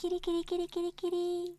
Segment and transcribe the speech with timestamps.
[0.00, 1.58] キリキリキリキリキリ。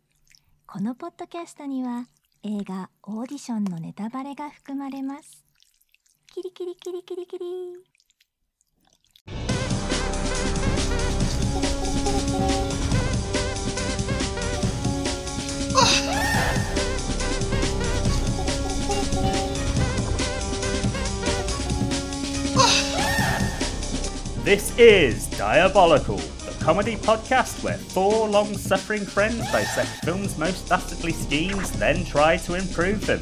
[0.66, 2.08] このポッドキャストには
[2.42, 5.44] 映画オーディションのネタバレが含まれます。
[6.34, 7.44] キリキリキリキリキリ。
[24.44, 26.18] This is Diabolical,
[26.62, 32.54] comedy podcast where four long suffering friends dissect films' most dastardly schemes, then try to
[32.54, 33.20] improve them.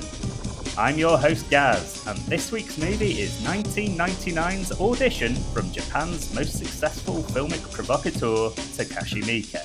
[0.77, 7.23] I'm your host Gaz, and this week's movie is 1999's Audition from Japan's most successful
[7.23, 9.65] filmic provocateur, Takashi Miike.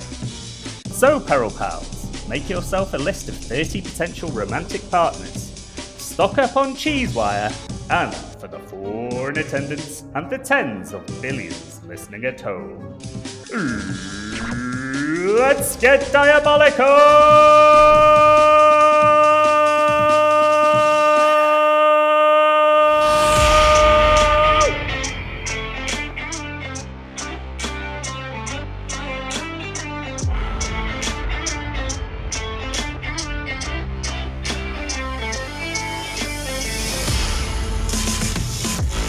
[0.90, 5.50] So, Peril Pals, make yourself a list of 30 potential romantic partners,
[5.98, 7.52] stock up on cheese wire,
[7.90, 12.98] and for the four in attendance and the tens of billions listening at home,
[15.38, 16.84] let's get diabolical!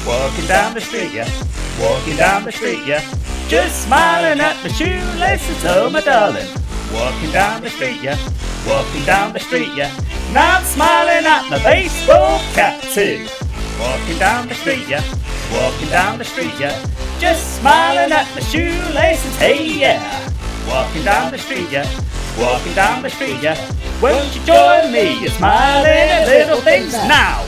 [0.05, 1.27] Walking down the street, yeah.
[1.79, 3.26] Walking down the street, yeah.
[3.47, 6.47] Just smiling at my shoelaces, oh my darling.
[6.91, 8.17] Walking down the street, yeah.
[8.67, 9.89] Walking down the street, yeah.
[10.33, 13.25] Now I'm smiling at my baseball cap too.
[13.79, 15.01] Walking down the street, yeah.
[15.53, 16.75] Walking down the street, yeah.
[17.19, 20.29] Just smiling at my shoelaces, hey yeah.
[20.67, 21.87] Walking down the street, yeah.
[22.37, 23.55] Walking down the street, yeah.
[24.01, 25.21] Won't you join me?
[25.21, 27.47] You're smiling at little things now.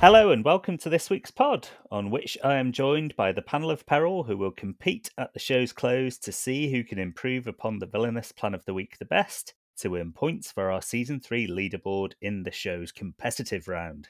[0.00, 3.68] Hello and welcome to this week's pod, on which I am joined by the panel
[3.68, 7.80] of peril who will compete at the show's close to see who can improve upon
[7.80, 11.48] the villainous plan of the week the best to win points for our season 3
[11.48, 14.06] leaderboard in the show's competitive round.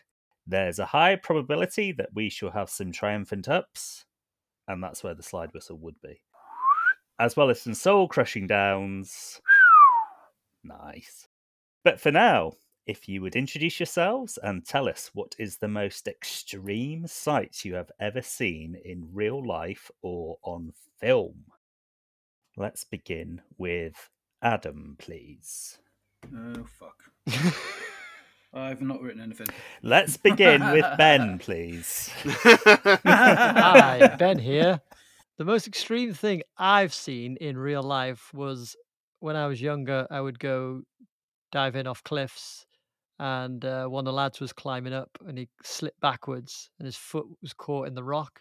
[0.46, 4.04] There's a high probability that we shall have some triumphant ups,
[4.68, 6.20] and that's where the slide whistle would be,
[7.18, 9.40] as well as some soul crushing downs.
[10.62, 11.28] Nice.
[11.82, 12.52] But for now,
[12.88, 17.74] if you would introduce yourselves and tell us what is the most extreme sight you
[17.74, 21.44] have ever seen in real life or on film.
[22.56, 24.08] Let's begin with
[24.42, 25.78] Adam, please.
[26.34, 27.54] Oh fuck.
[28.54, 29.48] I've not written anything.
[29.82, 32.10] Let's begin with Ben, please.
[32.24, 34.80] Hi, Ben here.
[35.36, 38.74] The most extreme thing I've seen in real life was
[39.20, 40.82] when I was younger, I would go
[41.52, 42.66] diving off cliffs,
[43.18, 46.96] and uh, one of the lads was climbing up and he slipped backwards, and his
[46.96, 48.40] foot was caught in the rock.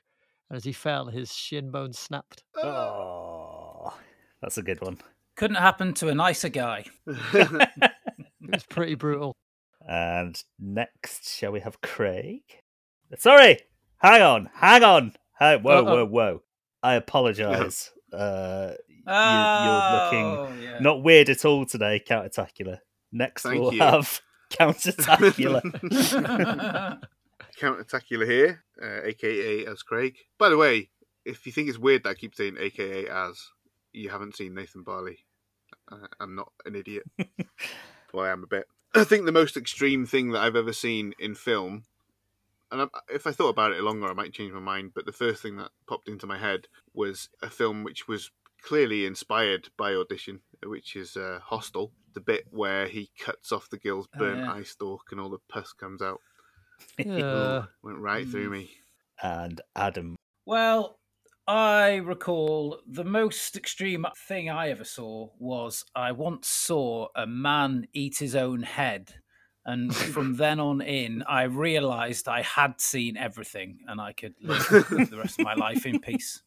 [0.49, 2.43] And as he fell, his shin bone snapped.
[2.63, 3.93] Oh,
[4.41, 4.97] that's a good one.
[5.35, 6.85] Couldn't happen to a nicer guy.
[8.49, 9.35] It was pretty brutal.
[9.85, 12.43] And next, shall we have Craig?
[13.17, 13.59] Sorry,
[13.97, 15.13] hang on, hang on.
[15.37, 15.95] Hey, whoa, Uh-oh.
[15.95, 16.41] whoa, whoa.
[16.81, 17.91] I apologise.
[18.13, 20.03] Uh, you, you're Oh,
[20.49, 20.79] looking yeah.
[20.79, 22.79] not weird at all today, Countertacular.
[23.11, 23.79] Next, Thank we'll you.
[23.81, 24.21] have
[24.57, 25.61] Countertacular.
[27.57, 30.15] Countertacular here, uh, aka as Craig.
[30.37, 30.89] By the way,
[31.25, 33.49] if you think it's weird that I keep saying aka as,
[33.93, 35.25] you haven't seen Nathan Barley.
[35.91, 37.03] Uh, I'm not an idiot.
[38.13, 38.67] well, I am a bit.
[38.95, 41.83] I think the most extreme thing that I've ever seen in film,
[42.71, 44.91] and I, if I thought about it longer, I might change my mind.
[44.93, 48.31] But the first thing that popped into my head was a film which was
[48.67, 51.91] clearly inspired by Audition, which is uh, Hostel.
[52.13, 54.51] The bit where he cuts off the girl's Oh, burnt yeah.
[54.53, 56.19] eye stalk and all the pus comes out.
[56.99, 58.69] Uh, Went right through me.
[59.23, 60.15] and Adam.
[60.45, 60.99] well,
[61.47, 67.87] I recall the most extreme thing I ever saw was I once saw a man
[67.93, 69.13] eat his own head.
[69.65, 74.67] And from then on in, I realised I had seen everything and I could live
[75.09, 76.41] the rest of my life in peace.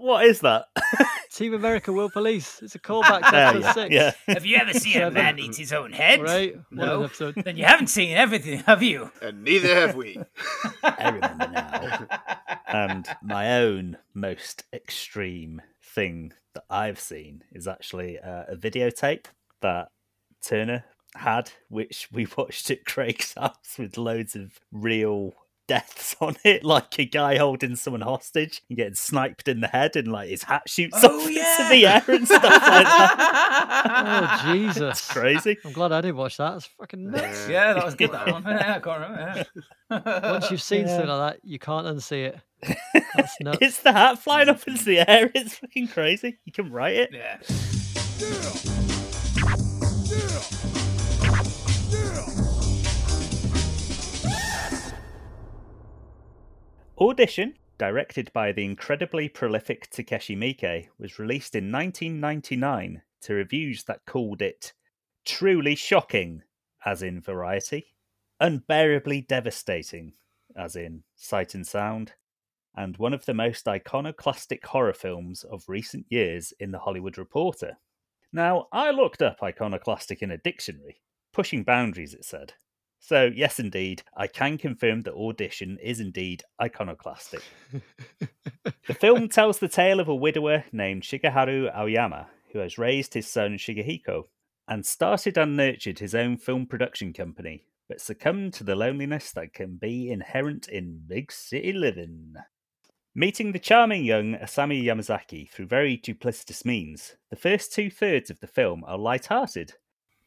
[0.00, 0.66] What is that?
[1.32, 2.60] Team America World Police.
[2.62, 4.18] It's a callback to Yeah, episode yeah, six.
[4.26, 4.34] yeah.
[4.34, 6.20] Have you ever seen a man eat his own head?
[6.22, 6.56] Right?
[6.70, 7.06] No.
[7.08, 9.10] Then you haven't seen everything, have you?
[9.22, 10.18] And neither have we.
[10.82, 12.06] I remember now.
[12.66, 19.26] and my own most extreme thing that I've seen is actually uh, a videotape
[19.60, 19.90] that
[20.42, 20.84] Turner
[21.14, 25.34] had, which we watched at Craig's house with loads of real
[25.68, 29.94] deaths on it, like a guy holding someone hostage and getting sniped in the head,
[29.94, 31.60] and like his hat shoots Oh, off yeah.
[31.60, 34.44] into the air and stuff like that.
[34.48, 34.98] Oh Jesus!
[34.98, 35.56] It's crazy.
[35.64, 36.56] I'm glad I didn't watch that.
[36.56, 37.48] It's fucking nuts.
[37.48, 38.10] Yeah, that was good.
[38.12, 38.42] That one.
[38.42, 39.00] Yeah, I can't
[39.90, 40.30] remember.
[40.30, 40.88] Once you've seen Yeah.
[40.88, 42.40] something like that, you can't unsee it.
[43.16, 43.58] That's nuts.
[43.60, 45.30] it's the hat flying up into the air.
[45.34, 46.38] It's fucking crazy.
[46.44, 47.10] You can write it.
[47.12, 47.38] Yeah.
[57.00, 64.04] Audition, directed by the incredibly prolific Takashi Miike, was released in 1999 to reviews that
[64.04, 64.72] called it
[65.24, 66.42] truly shocking,
[66.84, 67.94] as in variety,
[68.40, 70.14] unbearably devastating,
[70.56, 72.14] as in sight and sound,
[72.76, 77.78] and one of the most iconoclastic horror films of recent years in The Hollywood Reporter.
[78.32, 81.00] Now, I looked up iconoclastic in a dictionary,
[81.32, 82.54] pushing boundaries, it said.
[83.00, 87.42] So, yes, indeed, I can confirm that Audition is indeed iconoclastic.
[88.86, 93.28] the film tells the tale of a widower named Shigeharu Aoyama, who has raised his
[93.28, 94.24] son Shigehiko
[94.66, 99.54] and started and nurtured his own film production company, but succumbed to the loneliness that
[99.54, 102.34] can be inherent in big city living.
[103.14, 108.38] Meeting the charming young Asami Yamazaki through very duplicitous means, the first two thirds of
[108.40, 109.74] the film are light-hearted,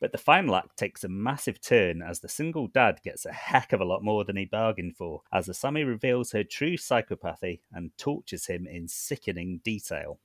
[0.02, 3.72] but the final act takes a massive turn as the single dad gets a heck
[3.72, 7.96] of a lot more than he bargained for, as Asami reveals her true psychopathy and
[8.00, 10.20] tortures him in sickening detail.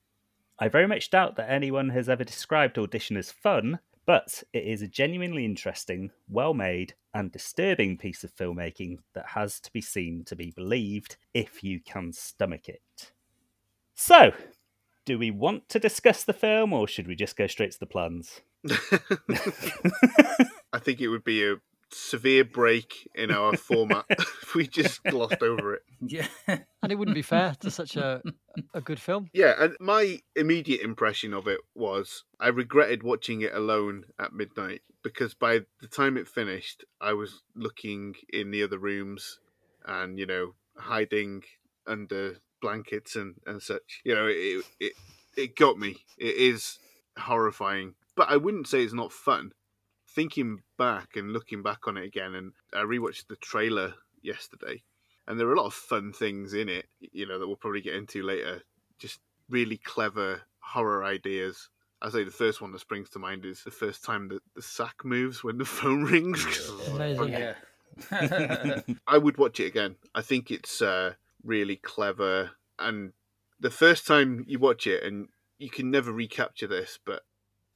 [0.58, 4.81] I very much doubt that anyone has ever described Audition as fun, but it is
[4.81, 10.25] a genuinely interesting, well made, and disturbing piece of filmmaking that has to be seen
[10.25, 13.12] to be believed if you can stomach it.
[13.94, 14.32] So,
[15.05, 17.84] do we want to discuss the film or should we just go straight to the
[17.84, 18.40] plans?
[20.73, 21.56] I think it would be a
[21.93, 25.82] severe break in our format if we just glossed over it.
[26.00, 26.26] Yeah.
[26.49, 28.23] and it wouldn't be fair to such a
[28.75, 29.29] a good film.
[29.32, 34.82] Yeah, and my immediate impression of it was I regretted watching it alone at midnight
[35.02, 39.38] because by the time it finished, I was looking in the other rooms
[39.87, 41.43] and, you know, hiding
[41.87, 44.00] under blankets and, and such.
[44.05, 44.93] You know, it, it,
[45.37, 45.97] it got me.
[46.19, 46.79] It is
[47.17, 49.52] horrifying, but I wouldn't say it's not fun.
[50.08, 54.82] Thinking back and looking back on it again, and I rewatched the trailer yesterday,
[55.26, 57.82] and there are a lot of fun things in it, you know, that we'll probably
[57.82, 58.62] get into later.
[58.98, 59.20] Just
[59.50, 61.68] really clever horror ideas.
[62.00, 64.62] I say the first one that springs to mind is the first time that the
[64.62, 66.70] sack moves when the phone rings.
[66.90, 67.28] Amazing.
[67.28, 67.54] Yeah.
[69.06, 69.96] I would watch it again.
[70.14, 73.12] I think it's uh, really clever, and
[73.58, 75.28] the first time you watch it, and
[75.58, 77.22] you can never recapture this, but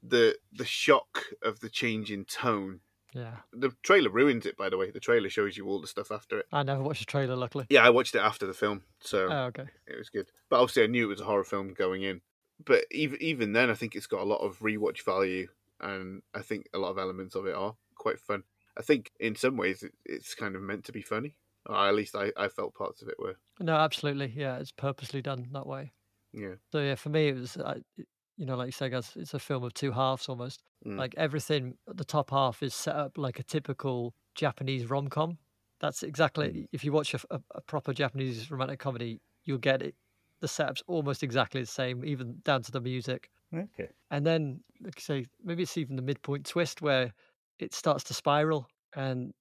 [0.02, 2.80] the the shock of the change in tone.
[3.12, 3.38] Yeah.
[3.52, 4.90] The trailer ruins it, by the way.
[4.92, 6.46] The trailer shows you all the stuff after it.
[6.52, 7.66] I never watched the trailer, luckily.
[7.68, 9.64] Yeah, I watched it after the film, so Oh, okay.
[9.88, 10.30] it was good.
[10.48, 12.20] But obviously, I knew it was a horror film going in.
[12.64, 15.48] But even even then, I think it's got a lot of rewatch value,
[15.80, 18.44] and I think a lot of elements of it are quite fun.
[18.78, 21.34] I think in some ways it, it's kind of meant to be funny.
[21.66, 23.36] Or at least I, I felt parts of it were.
[23.58, 24.32] No, absolutely.
[24.34, 25.92] Yeah, it's purposely done that way.
[26.32, 26.54] Yeah.
[26.72, 28.06] So yeah, for me, it was, it-
[28.40, 30.62] you know, like you say, guys, it's a film of two halves almost.
[30.86, 30.96] Mm.
[30.96, 35.36] Like everything at the top half is set up like a typical Japanese rom com.
[35.78, 39.94] That's exactly if you watch a, a, a proper Japanese romantic comedy, you'll get it.
[40.40, 43.28] The setup's almost exactly the same, even down to the music.
[43.54, 43.90] Okay.
[44.10, 47.12] And then, like I say, maybe it's even the midpoint twist where
[47.58, 49.34] it starts to spiral, and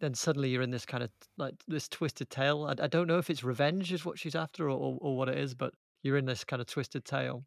[0.00, 2.64] then suddenly you're in this kind of like this twisted tale.
[2.64, 5.28] I, I don't know if it's revenge is what she's after or, or, or what
[5.28, 7.44] it is, but you're in this kind of twisted tale.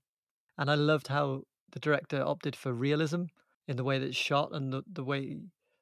[0.58, 3.26] And I loved how the director opted for realism
[3.68, 5.38] in the way that it's shot and the, the way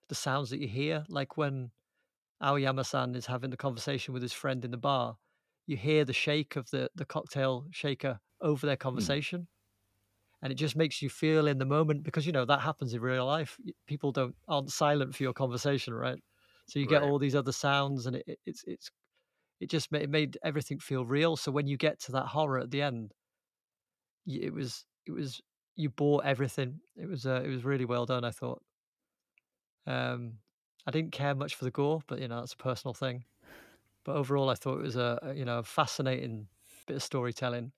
[0.09, 1.05] the sounds that you hear.
[1.09, 1.71] Like when
[2.43, 5.17] Aoyama san is having the conversation with his friend in the bar,
[5.67, 9.17] you hear the shake of the, the cocktail shaker over their mm.
[9.17, 9.47] conversation.
[10.41, 13.01] And it just makes you feel in the moment because you know that happens in
[13.01, 13.57] real life.
[13.87, 16.21] People don't aren't silent for your conversation, right?
[16.67, 17.01] So you get Right.
[17.01, 18.91] all these other sounds, and it, it- it's it's
[19.59, 21.37] it just made, it made everything feel real.
[21.37, 23.13] So when you get to that horror at the end,
[24.25, 25.41] it was it was
[25.75, 26.79] you bought everything.
[26.95, 28.23] It was uh, it was really well done.
[28.23, 28.61] I thought.
[29.85, 30.33] Um,
[30.85, 33.25] I didn't care much for the gore, but you know that's a personal thing.
[34.05, 36.47] But overall, I thought it was a you know fascinating
[36.87, 37.71] bit of storytelling,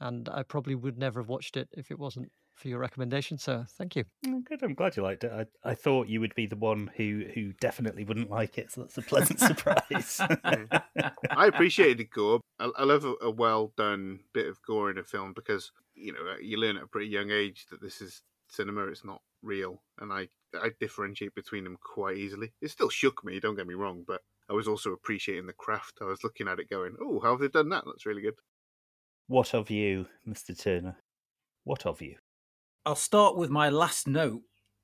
[0.00, 3.38] and I probably would never have watched it if it wasn't for your recommendation.
[3.38, 3.66] sir.
[3.78, 4.04] thank you.
[4.24, 4.62] Mm, Good.
[4.62, 5.32] I'm glad you liked it.
[5.32, 8.80] I, I thought you would be the one who who definitely wouldn't like it, so
[8.80, 10.20] that's a pleasant surprise.
[10.20, 12.40] I appreciated the gore.
[12.58, 16.12] I, I love a, a well done bit of gore in a film because you
[16.12, 19.82] know you learn at a pretty young age that this is cinema; it's not real,
[20.00, 22.52] and I I differentiate between them quite easily.
[22.62, 25.98] It still shook me, don't get me wrong, but I was also appreciating the craft.
[26.00, 27.84] I was looking at it, going, "Oh, how have they done that?
[27.86, 28.34] That's really good."
[29.28, 30.56] what of you, Mr.
[30.56, 30.96] Turner?
[31.64, 32.16] What of you?
[32.86, 34.42] I'll start with my last note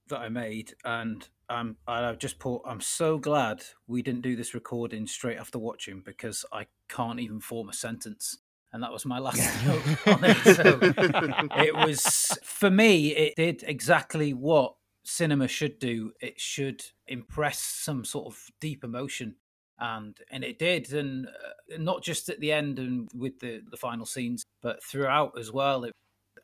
[0.08, 2.62] that I made, and Um, I just put.
[2.64, 7.40] I'm so glad we didn't do this recording straight after watching because I can't even
[7.40, 8.38] form a sentence,
[8.72, 10.36] and that was my last note on it.
[10.56, 10.78] So
[11.62, 13.14] it was for me.
[13.14, 16.12] It did exactly what cinema should do.
[16.20, 19.36] It should impress some sort of deep emotion,
[19.78, 23.76] and and it did, and uh, not just at the end and with the the
[23.76, 25.84] final scenes, but throughout as well.
[25.84, 25.92] It,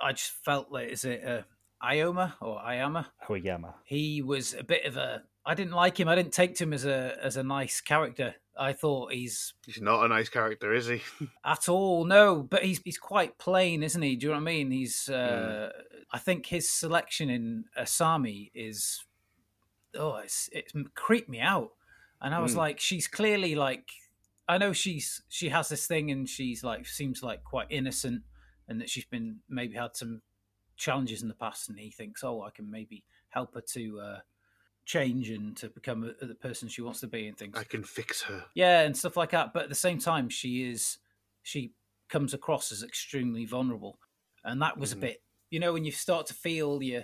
[0.00, 1.44] I just felt like is it a
[1.82, 3.08] Ioma or Iama?
[3.30, 3.74] Oyama.
[3.84, 5.22] He was a bit of a.
[5.46, 6.08] I didn't like him.
[6.08, 8.34] I didn't take to him as a as a nice character.
[8.58, 11.00] I thought he's He's not a nice character, is he?
[11.44, 14.16] at all no, but he's he's quite plain, isn't he?
[14.16, 14.70] Do you know what I mean?
[14.70, 15.08] He's.
[15.08, 15.70] Uh,
[16.12, 19.04] I think his selection in Asami is.
[19.96, 21.70] Oh, it's it's creeped me out,
[22.20, 22.58] and I was Mm.
[22.58, 23.88] like, she's clearly like.
[24.48, 28.22] I know she's she has this thing, and she's like seems like quite innocent,
[28.68, 30.22] and that she's been maybe had some
[30.76, 34.20] challenges in the past, and he thinks, oh, I can maybe help her to uh,
[34.84, 37.56] change and to become a, the person she wants to be, and things.
[37.58, 38.46] I can fix her.
[38.54, 39.52] Yeah, and stuff like that.
[39.52, 40.98] But at the same time, she is
[41.42, 41.72] she
[42.08, 43.98] comes across as extremely vulnerable,
[44.44, 44.96] and that was Mhm.
[44.96, 45.22] a bit.
[45.50, 47.02] You know, when you start to feel you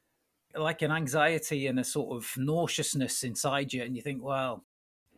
[0.56, 4.64] like an anxiety and a sort of nauseousness inside you, and you think, well,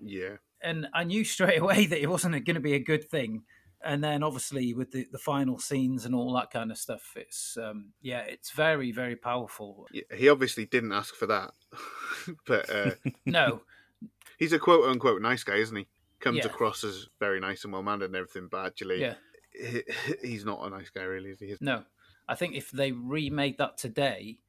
[0.02, 0.38] Yeah.
[0.60, 3.44] and I knew straight away that it wasn't going to be a good thing.
[3.84, 7.56] And then obviously with the, the final scenes and all that kind of stuff, it's
[7.56, 9.88] um, yeah, it's very very powerful.
[10.14, 11.52] He obviously didn't ask for that,
[12.46, 12.94] but uh,
[13.26, 13.62] No,
[14.38, 15.88] he's a quote unquote nice guy, isn't he?
[16.20, 16.46] Comes Yeah.
[16.46, 19.14] across as very nice and well mannered and everything, but actually, yeah,
[19.52, 19.82] he,
[20.22, 21.56] he's not a nice guy, really, is he?
[21.60, 21.84] no.
[22.28, 24.40] I think if they remade that today,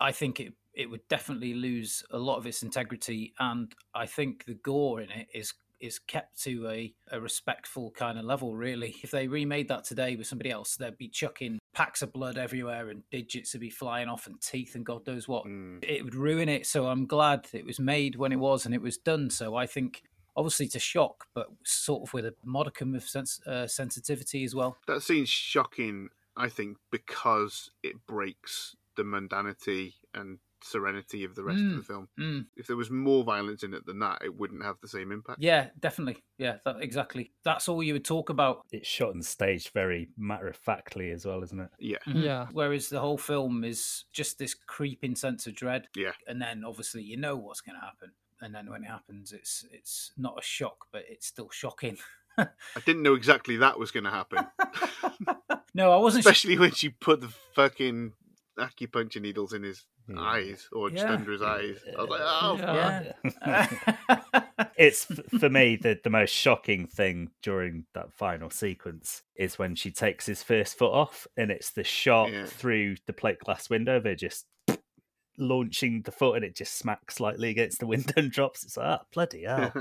[0.00, 4.46] I think it it would definitely lose a lot of its integrity, and I think
[4.46, 8.56] the gore in it is is kept to a, a respectful kind of level.
[8.56, 12.38] Really, if they remade that today with somebody else, they'd be chucking packs of blood
[12.38, 15.44] everywhere and digits would be flying off and teeth and God knows what.
[15.44, 15.82] Mm.
[15.82, 16.66] It would ruin it.
[16.66, 19.28] So I'm glad it was made when it was and it was done.
[19.28, 20.02] So I think.
[20.34, 24.78] Obviously, to shock, but sort of with a modicum of sens- uh, sensitivity as well.
[24.86, 31.60] That scene's shocking, I think, because it breaks the mundanity and serenity of the rest
[31.60, 31.76] of Mm.
[31.76, 32.08] the film.
[32.18, 32.46] Mm.
[32.56, 35.40] If there was more violence in it than that, it wouldn't have the same impact.
[35.42, 36.22] Yeah, definitely.
[36.38, 37.32] Yeah, that, exactly.
[37.44, 38.64] That's all you would talk about.
[38.72, 41.70] It's shot and staged very matter of factly as well, isn't it?
[41.78, 41.98] Yeah.
[42.06, 42.46] Yeah.
[42.52, 45.88] Whereas the whole film is just this creeping sense of dread.
[45.96, 46.12] Yeah.
[46.26, 48.12] And then obviously you know what's going to happen.
[48.40, 51.96] And then when it happens, it's it's not a shock, but it's still shocking.
[52.38, 52.46] I
[52.86, 54.46] didn't know exactly that was going to happen,
[55.74, 56.24] no, I wasn't.
[56.24, 58.14] especially when she put the fucking
[58.58, 60.20] acupuncture needles in his Yeah.
[60.20, 61.12] eyes or just Yeah.
[61.12, 61.78] under his eyes.
[61.96, 63.12] I was like, oh, Yeah.
[63.46, 64.68] Yeah.
[64.76, 65.04] it's
[65.38, 70.26] for me the, the most shocking thing during that final sequence is when she takes
[70.26, 72.46] his first foot off and it's the shot Yeah.
[72.46, 74.46] through the plate glass window they're just
[75.38, 78.86] launching the foot and it just smacks slightly against the window and drops it's like
[79.00, 79.72] ah bloody hell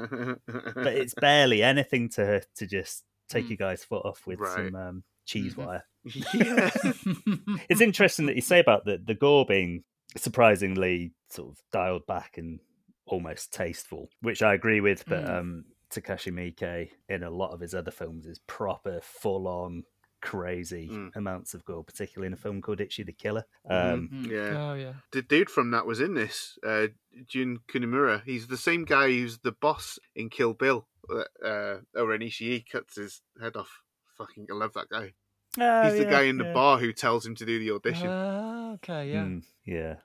[0.75, 3.49] but it's barely anything to her to just take Mm.
[3.51, 4.55] your guy's foot off with Right.
[4.55, 5.65] some um, cheese Mhm.
[5.65, 6.69] wire yeah.
[7.69, 9.83] it's interesting that you say about the, the gore being
[10.17, 12.59] surprisingly sort of dialed back and
[13.05, 15.05] almost tasteful, which I agree with.
[15.05, 15.29] But Mm.
[15.39, 19.83] um, Takashi Miike in a lot of his other films is proper, full on,
[20.21, 21.15] crazy Mm.
[21.15, 23.43] amounts of gore, particularly in a film called Ichi the Killer.
[23.69, 23.93] Mhm.
[23.93, 24.27] Um, Mm.
[24.29, 24.69] yeah.
[24.71, 24.93] Oh yeah.
[25.11, 26.87] The dude from that was in this, uh,
[27.27, 28.23] Jun Kunimura.
[28.23, 30.87] He's the same guy who's the boss in Kill Bill.
[31.09, 33.81] Uh, uh, O-Ren Ishii cuts his head off.
[34.17, 35.13] Fucking, I love that guy.
[35.59, 36.53] Oh, He's the yeah, guy in the yeah.
[36.53, 38.07] bar who tells him to do the audition.
[38.09, 39.11] Ah, okay.
[39.11, 39.23] Yeah.
[39.23, 39.95] Mm, yeah.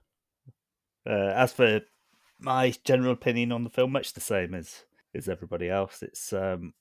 [1.09, 1.81] Uh, as for
[2.41, 4.83] my general opinion on the film, much the same as
[5.15, 6.03] as everybody else.
[6.03, 6.75] It's um,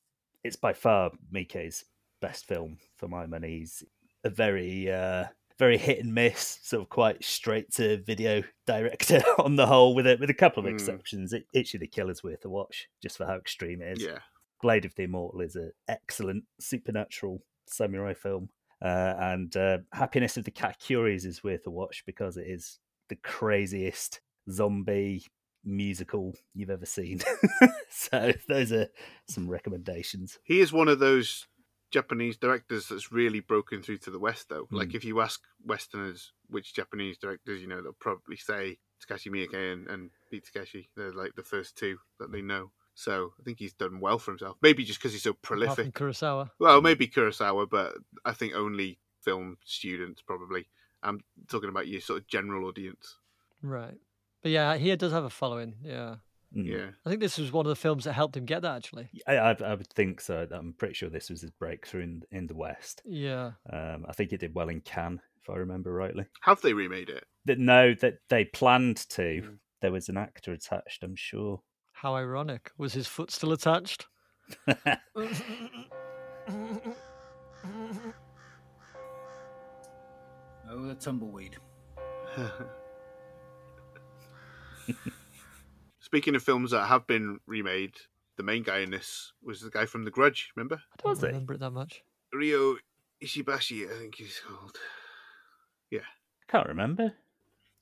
[0.43, 1.85] it's by far Miike's
[2.21, 3.59] best film for my money.
[3.59, 3.83] He's
[4.23, 5.25] a very uh,
[5.59, 10.07] very hit and miss, sort of quite straight to video director on the whole, with
[10.07, 10.73] it with a couple of Mm.
[10.73, 11.33] exceptions.
[11.33, 14.03] It, Ichi the Killer's worth a watch just for how extreme it is.
[14.03, 14.19] yeah.
[14.61, 18.49] Blade of the Immortal is an excellent supernatural samurai film.
[18.81, 22.79] Uh, and uh, Happiness of the Katakuris is worth a watch because it is
[23.09, 24.19] the craziest
[24.51, 25.23] zombie
[25.63, 27.21] musical you've ever seen.
[27.89, 28.87] so those are
[29.27, 30.37] some recommendations.
[30.43, 31.47] He is one of those
[31.91, 34.67] Japanese directors that's really broken through to the West, though.
[34.71, 34.95] Like, Mm.
[34.95, 39.87] if you ask Westerners which Japanese directors, you know, they'll probably say Takashi Miike and,
[39.87, 40.89] and Beat Takeshi.
[40.95, 42.71] They're like the first two that they know.
[42.95, 44.57] So I think he's done well for himself.
[44.61, 45.93] Maybe just because he's so Apart from prolific.
[45.93, 46.49] Kurosawa.
[46.59, 50.65] Well, maybe Kurosawa, but I think only film students probably.
[51.03, 53.17] I'm talking about your sort of general audience.
[53.61, 53.97] Right.
[54.41, 55.75] But yeah, he does have a following.
[55.83, 56.15] Yeah.
[56.55, 56.65] Mm.
[56.65, 56.85] Yeah.
[57.05, 59.09] I think this was one of the films that helped him get that actually.
[59.27, 60.47] I, I, I would think so.
[60.51, 63.01] I'm pretty sure this was his breakthrough in, in the West.
[63.05, 63.51] Yeah.
[63.71, 66.25] Um, I think it did well in Cannes, if I remember rightly.
[66.41, 67.25] Have they remade it?
[67.45, 69.57] that no that they planned to Mm.
[69.81, 71.03] there was an actor attached.
[71.03, 71.61] I'm sure.
[72.05, 72.69] How ironic.
[72.77, 74.05] Was his foot still attached?
[80.69, 81.57] Oh, the tumbleweed.
[85.99, 87.95] Speaking of films that have been remade,
[88.37, 90.51] the main guy in this was the guy from The Grudge.
[90.55, 92.03] Remember I don't Was remember it that much.
[92.31, 92.75] Ryo
[93.23, 93.89] Ishibashi?
[93.91, 94.77] I think he's called.
[95.89, 95.99] Yeah.
[96.01, 97.13] I Can't remember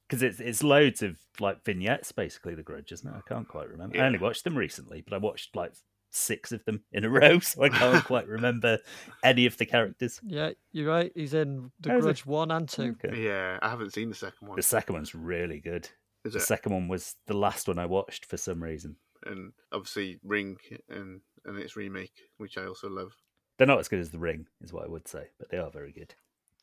[0.08, 2.56] because it's it's loads of like vignettes, basically.
[2.56, 3.16] The Grudge, isn't it?
[3.16, 3.98] I can't quite remember.
[3.98, 5.74] I only watched them recently, but I watched like
[6.12, 8.78] six of them in a row, so I can't quite remember
[9.24, 10.20] any of the characters.
[10.24, 11.12] Yeah, you're right.
[11.16, 12.02] He's in The is he?
[12.02, 12.96] Grudge 1 and 2.
[13.04, 13.24] Okay.
[13.26, 14.56] Yeah, I haven't seen the second one.
[14.56, 15.90] The second one's really good.
[16.24, 16.44] Is The it?
[16.44, 18.96] second one was the last one I watched for some reason.
[19.26, 20.58] and obviously Ring
[20.90, 23.12] and and its remake, which I also love.
[23.58, 25.70] They're not as good as The Ring, is what I would say, but they are
[25.72, 26.14] very good.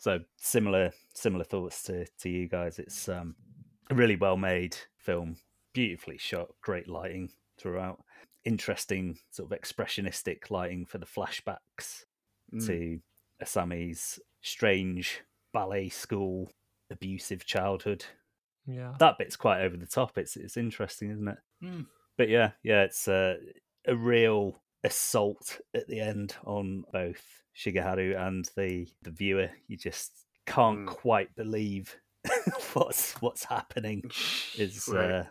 [0.00, 2.78] So similar similar thoughts to, to you guys.
[2.78, 3.36] It's um,
[3.90, 5.36] a really well made film,
[5.74, 8.02] beautifully shot, great lighting throughout,
[8.44, 12.04] interesting sort of expressionistic lighting for the flashbacks
[12.52, 12.66] Mm.
[12.66, 13.00] to
[13.40, 15.20] Asami's strange
[15.52, 16.50] ballet school
[16.90, 18.04] abusive childhood.
[18.66, 18.94] Yeah.
[18.98, 20.18] That bit's quite over the top.
[20.18, 21.38] It's it's interesting, isn't it?
[21.62, 21.80] Hmm.
[22.18, 23.36] But yeah, yeah, it's a,
[23.86, 27.22] a real assault at the end on both
[27.60, 29.50] Shigeharu and the the viewer.
[29.68, 30.12] You just
[30.46, 30.86] can't Mm.
[30.86, 31.96] quite believe
[32.72, 34.02] what's what's happening.
[34.58, 35.10] Is Right.
[35.10, 35.24] uh,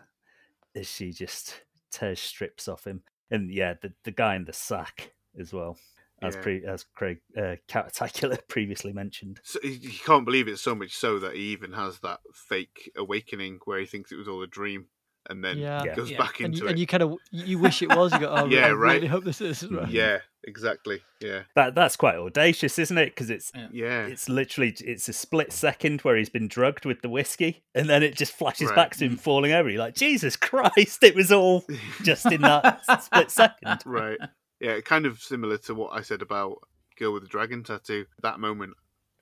[0.74, 1.60] as she just
[1.90, 5.76] tears strips off him, and yeah, the the guy in the sack as well,
[6.22, 6.42] as Yeah.
[6.42, 7.56] pre as Craig uh,
[8.48, 9.40] previously mentioned.
[9.42, 12.90] So he, he can't believe it so much so that he even has that fake
[12.96, 14.86] awakening where he thinks it was all a dream,
[15.28, 15.82] and then Yeah.
[15.84, 15.94] Yeah.
[15.94, 16.18] goes Yeah.
[16.18, 16.70] back And into you, it.
[16.70, 18.12] and you kind of you wish it was.
[18.12, 19.62] You go, oh, Yeah, I really hope this is.
[19.70, 19.88] Right.
[19.88, 21.00] Yeah, exactly.
[21.20, 23.10] Yeah, That that's quite audacious, isn't it?
[23.10, 27.08] Because it's yeah, it's literally it's a split second where he's been drugged with the
[27.10, 28.76] whiskey and then it just flashes Right.
[28.76, 31.64] back to him falling over you're like jesus christ it was all
[32.02, 34.18] just in that split second right.
[34.60, 36.58] Yeah, kind of similar to what I said about
[36.98, 38.04] Girl with the Dragon Tattoo.
[38.22, 38.74] That moment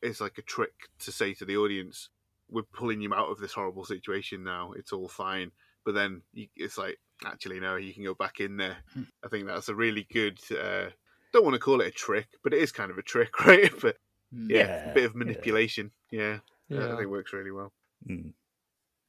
[0.02, 2.09] is like a trick to say to the audience,
[2.50, 4.73] "We're pulling you out of this horrible situation now.
[4.77, 5.53] It's all fine."
[5.88, 8.77] But then you, it's like, actually, no, you can go back in there.
[8.92, 9.05] Hmm.
[9.24, 10.38] I think that's a really good.
[10.53, 10.90] Uh,
[11.33, 13.72] don't want to call it a trick, but it is kind of a trick, right?
[13.81, 13.96] But
[14.31, 14.51] Hmm.
[14.51, 15.18] yeah, Yeah, a bit of yeah.
[15.24, 15.90] manipulation.
[16.11, 17.72] Yeah, I think it works really well.
[18.07, 18.33] Mm.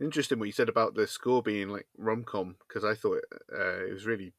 [0.01, 3.19] Interesting what you said about the score being like rom com because I thought
[3.53, 4.31] uh, it was really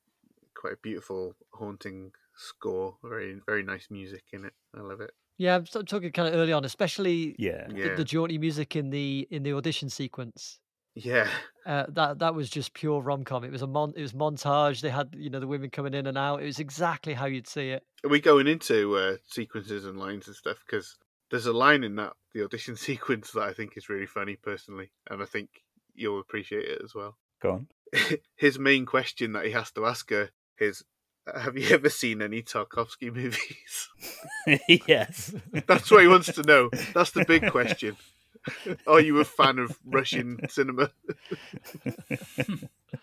[0.55, 2.97] quite a beautiful, haunting score.
[3.05, 4.55] Very, very nice music in it.
[4.75, 5.11] I love it.
[5.37, 8.89] Yeah, I'm talking kind of early on, especially yeah the, Yeah, the jaunty music in
[8.89, 10.61] the in the audition sequence.
[10.95, 11.29] Yeah,
[11.67, 13.45] Uh, that that was just pure rom com.
[13.45, 13.93] It was a mon.
[13.97, 14.81] It was montage.
[14.81, 16.43] They had you know the women coming in and out.
[16.43, 17.85] It was exactly how you'd see it.
[18.05, 20.59] Are we going into uh, sequences and lines and stuff?
[20.67, 20.97] Because
[21.31, 24.91] there's a line in that the audition sequence that I think is really funny personally,
[25.09, 25.49] and I think
[25.95, 27.17] you'll appreciate it as well.
[27.41, 27.69] go on
[28.37, 30.85] His main question that he has to ask her is,
[31.35, 33.89] "Have you ever seen any Tarkovsky movies?"
[34.69, 35.35] yes
[35.67, 36.71] That's what he wants to know.
[36.95, 37.97] That's the big question.
[38.87, 40.91] Are you a fan of Russian cinema?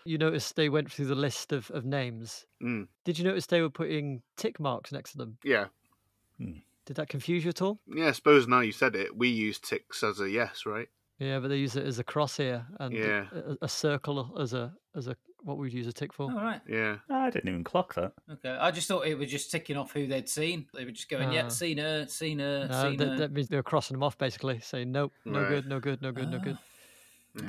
[0.04, 2.44] You noticed they went through the list of, of names.
[2.62, 5.38] Mm, Did you notice they were putting tick marks next to them?
[5.44, 5.66] yeah.
[6.38, 7.80] Did that confuse you at all?
[7.86, 10.88] Yeah, I suppose now you said it, we use ticks as a yes, right?
[11.18, 13.26] Yeah, but they use it as a cross here and Yeah.
[13.34, 16.24] a, a circle as a as a what we'd use a tick for.
[16.24, 16.60] All right.
[16.68, 16.96] Yeah.
[17.10, 18.50] i didn't even clock that Okay.
[18.50, 20.66] I just thought it was just ticking off who they'd seen.
[20.74, 21.32] They were just going, Ah.
[21.32, 23.16] yeah, seen her, seen her, No, seen that, her.
[23.18, 25.48] that means they were crossing them off basically, saying nope, no Right.
[25.48, 26.58] good, no good, no good, no good.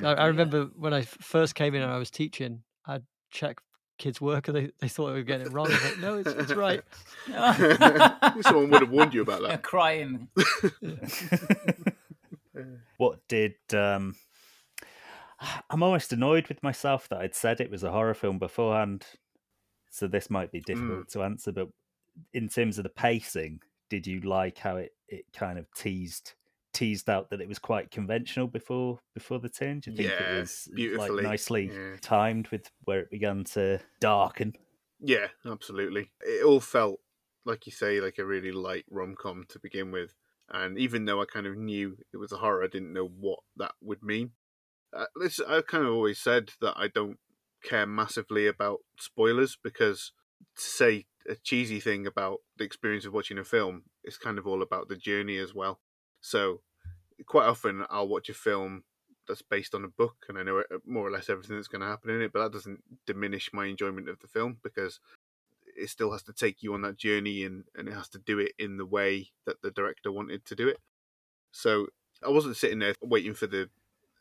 [0.02, 0.06] Ah.
[0.06, 3.60] I, I remember when I first came in and I was teaching, I'd check
[3.98, 5.66] kids' work and they, they thought they were getting it wrong.
[5.66, 6.82] I was like, no, it's, it's right.
[8.44, 9.48] Someone would have warned you about that.
[9.48, 9.62] Yeah, that.
[9.62, 10.28] crying.
[12.98, 14.14] what did um
[15.70, 19.04] i'm almost annoyed with myself that i'd said it was a horror film beforehand
[19.90, 21.68] so this might be difficult to answer but
[22.32, 26.34] in terms of the pacing did you like how it it kind of teased
[26.72, 30.36] teased out that it was quite conventional before before the turn do you think Yeah,
[30.36, 31.96] it was beautifully, like nicely yeah.
[32.00, 34.54] timed with where it began to darken
[35.00, 36.10] Yeah, absolutely.
[36.20, 37.00] It all felt,
[37.44, 40.14] like you say, like a really light rom com to begin with.
[40.52, 43.40] And even though I kind of knew it was a horror, I didn't know what
[43.56, 44.32] that would mean.
[44.96, 47.18] Uh, this, I've kind of always said that I don't
[47.62, 50.12] care massively about spoilers because
[50.56, 54.46] to say a cheesy thing about the experience of watching a film is kind of
[54.46, 55.80] all about the journey as well.
[56.20, 56.62] So
[57.26, 58.84] quite often I'll watch a film
[59.28, 61.82] that's based on a book and I know uh, more or less everything that's going
[61.82, 64.98] to happen in it, but that doesn't diminish my enjoyment of the film because
[65.76, 68.38] it still has to take you on that journey and, and it has to do
[68.38, 70.78] it in the way that the director wanted to do it.
[71.52, 71.88] So
[72.24, 73.68] I wasn't sitting there waiting for the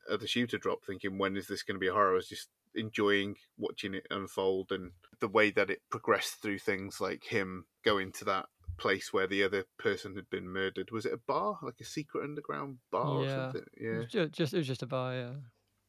[0.07, 2.13] of the shooter drop, thinking when is this going to be a horror?
[2.13, 6.99] I was just enjoying watching it unfold and the way that it progressed through things
[7.01, 8.45] like him going to that
[8.77, 10.89] place where the other person had been murdered.
[10.91, 13.35] Was it a bar, like a secret underground bar or Yeah.
[13.51, 13.65] something?
[13.73, 15.13] It Yeah, was ju- just, it was just a bar.
[15.13, 15.33] Yeah.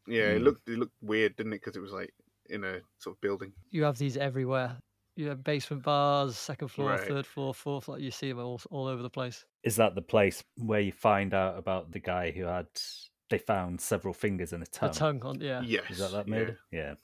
[0.06, 0.30] yeah.
[0.32, 0.44] It Mm.
[0.44, 1.60] looked it looked weird, didn't it?
[1.62, 2.12] Because it was like
[2.46, 3.52] in a sort of building.
[3.70, 4.78] You have these everywhere.
[5.16, 7.00] You have basement bars, second floor, Right.
[7.00, 7.88] third floor, fourth.
[7.88, 9.44] Like you see them all all over the place.
[9.62, 12.66] Is that the place where you find out about the guy who had
[13.28, 14.92] they found several fingers and a tongue?
[14.92, 15.40] The tongue on.
[15.40, 15.60] Yeah.
[15.62, 16.34] Yes, Is that that yeah.
[16.34, 16.58] murder?
[16.72, 16.94] Yeah.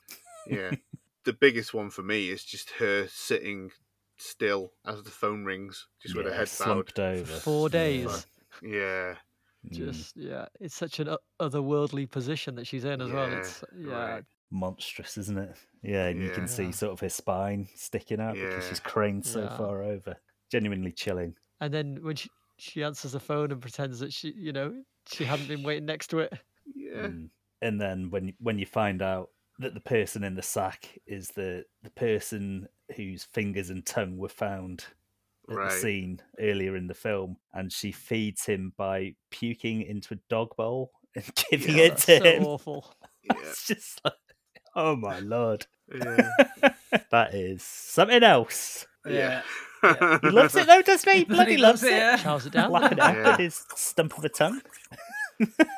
[0.47, 0.71] yeah.
[1.25, 3.71] the biggest one for me is just her sitting
[4.17, 6.49] still as the phone rings, just with her Yeah, head bowed.
[6.49, 7.25] slumped over.
[7.25, 8.25] For four days.
[8.63, 9.15] Yeah,
[9.67, 9.71] Mm.
[9.75, 13.29] Just yeah, it's such an otherworldly position that she's in as well.
[13.29, 14.23] Yeah, It's yeah, right.
[14.49, 15.55] Monstrous, isn't it?
[15.83, 19.41] Yeah, and you can see sort of her spine sticking out because she's craned so
[19.43, 19.57] Yeah.
[19.57, 20.17] far over.
[20.51, 21.35] Genuinely chilling.
[21.59, 22.29] and then when she
[22.59, 26.07] she answers the phone and pretends that she you know she hadn't been waiting next
[26.07, 26.33] to it.
[26.75, 27.29] yeah, Mm.
[27.61, 31.65] And then when when you find out that the person in the sack is the
[31.83, 34.85] the person whose fingers and tongue were found
[35.49, 35.69] at Right.
[35.69, 40.55] the scene earlier in the film, and she feeds him by puking into a dog
[40.57, 42.43] bowl and giving Yeah, it That's to so him.
[42.43, 42.93] awful.
[43.23, 44.13] yeah, It's just like,
[44.77, 46.29] oh my lord, yeah.
[47.11, 48.85] that is something else.
[49.05, 49.41] Yeah.
[49.83, 51.19] He loves it though, doesn't he?
[51.19, 51.97] He Bloody bloody loves loves it, it.
[51.97, 52.17] yeah.
[52.17, 52.71] Chows it down.
[52.71, 53.37] Lapping it up Yeah.
[53.37, 54.61] his stump of a tongue.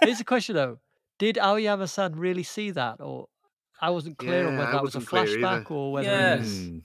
[0.02, 0.80] Here's a question though:
[1.18, 3.28] Did Aoyama-san really see that, or
[3.82, 5.38] I wasn't clear on whether I that was a wasn't either.
[5.38, 6.36] flashback or whether Yeah.
[6.36, 6.82] it was Mm.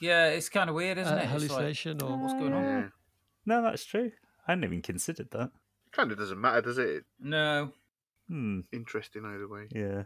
[0.00, 1.22] Yeah, it's kind of weird, isn't a it?
[1.24, 2.62] It's like, hallucination or what's going on?
[2.64, 2.88] yeah.
[3.46, 4.10] No, that's true.
[4.48, 5.50] I hadn't even considered that.
[5.92, 7.04] Kind of doesn't matter, does it?
[7.20, 7.72] No.
[8.28, 8.60] Hmm.
[8.72, 9.66] Interesting either way.
[9.70, 10.04] Yeah.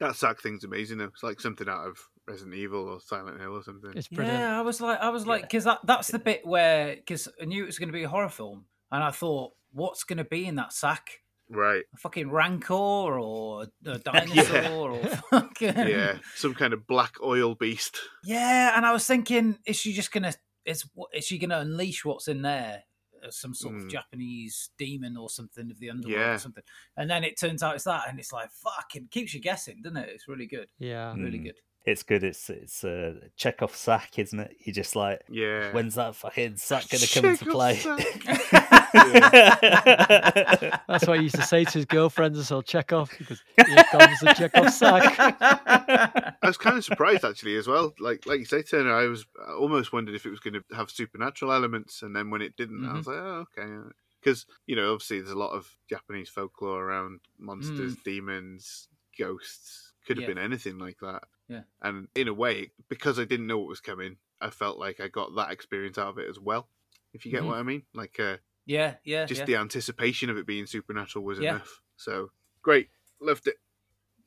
[0.00, 1.04] That sack thing's amazing though.
[1.06, 3.92] It's like something out of Resident Evil or Silent Hill or something.
[3.94, 4.38] it's brilliant.
[4.40, 7.44] Yeah, I was like, I was like, because that, that's the bit where, because I
[7.44, 10.24] knew it was going to be a horror film, and I thought, what's going to
[10.24, 11.20] be in that sack?
[11.48, 11.84] Right.
[11.94, 16.18] A fucking rancor or a dinosaur or fucking Yeah.
[16.34, 17.98] Some kind of black oil beast.
[18.24, 22.04] Yeah, and I was thinking, is she just gonna is what- is she gonna unleash
[22.04, 22.82] what's in there?
[23.24, 23.90] Uh, Some sort of Mm.
[23.90, 26.34] Japanese demon or something of the underworld Yeah.
[26.34, 26.64] or something,
[26.96, 29.96] and then it turns out it's that, and it's like fucking keeps you guessing, doesn't
[29.96, 30.08] it?
[30.10, 31.14] It's really good, Yeah.
[31.14, 31.44] really Mm.
[31.44, 31.56] good.
[31.84, 32.24] It's good.
[32.24, 34.56] It's it's a Chekhov sack, isn't it?
[34.64, 35.70] You're just like, Yeah.
[35.72, 37.80] when's that fucking sack gonna come into play?
[38.96, 40.82] sack.
[40.88, 42.62] That's what he used to say to his girlfriends as well.
[42.62, 45.16] Check off because here comes the Chekhov sack.
[46.42, 47.94] I was kind of surprised actually as well.
[47.98, 50.64] Like like you say, Turner, I was I almost wondered if it was going to
[50.74, 52.96] have supernatural elements, and then when it didn't, I Mhm.
[52.96, 53.90] was like, oh okay.
[54.20, 59.92] Because you know, obviously, there's a lot of Japanese folklore around monsters, demons, ghosts.
[60.06, 60.34] Could have Yeah.
[60.34, 61.24] been anything like that.
[61.48, 61.62] Yeah.
[61.82, 65.08] And in a way, because I didn't know what was coming, I felt like I
[65.08, 66.68] got that experience out of it as well.
[67.12, 67.46] If you get Mhm.
[67.46, 69.44] what I mean, like uh, yeah, yeah, just yeah.
[69.46, 71.56] the anticipation of it being supernatural was Yeah.
[71.56, 71.80] enough.
[71.96, 72.30] So
[72.62, 72.88] great,
[73.20, 73.56] loved it.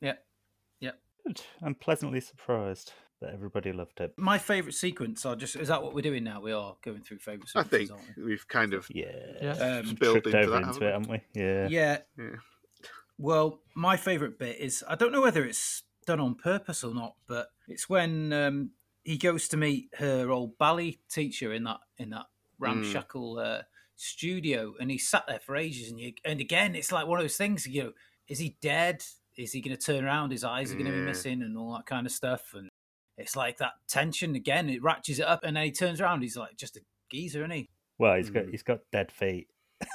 [0.00, 0.14] Yeah,
[0.80, 0.92] yeah.
[1.26, 1.42] Good.
[1.62, 4.14] I'm pleasantly surprised that everybody loved it.
[4.16, 5.26] My favourite sequence.
[5.26, 6.40] Are just is that what we're doing now?
[6.40, 8.24] We are going through favourite I think aren't we?
[8.24, 9.06] we've kind of Yeah.
[9.40, 9.52] Yeah.
[9.52, 11.40] Um, spilled Tripped into over that, into haven't it, haven't we?
[11.40, 11.68] Yeah.
[11.68, 12.36] yeah, Yeah.
[13.18, 17.16] Well, my favourite bit is I don't know whether it's done on purpose or not,
[17.26, 18.70] but it's when um,
[19.04, 22.26] he goes to meet her old ballet teacher in that in that
[22.58, 23.62] ramshackle uh,
[24.00, 25.90] studio, and he sat there for ages.
[25.90, 27.66] And you, and again, it's like one of those things.
[27.66, 27.92] You know,
[28.28, 29.04] is he dead?
[29.36, 30.32] Is he going to turn around?
[30.32, 32.52] His eyes are going to be missing, and all that kind of stuff.
[32.54, 32.68] And
[33.16, 34.68] it's like that tension again.
[34.70, 36.22] It ratchets it up, and then he turns around.
[36.22, 37.68] He's like just a geezer, isn't he?
[37.98, 38.50] Well, he's got Mm.
[38.50, 39.48] he's got dead feet.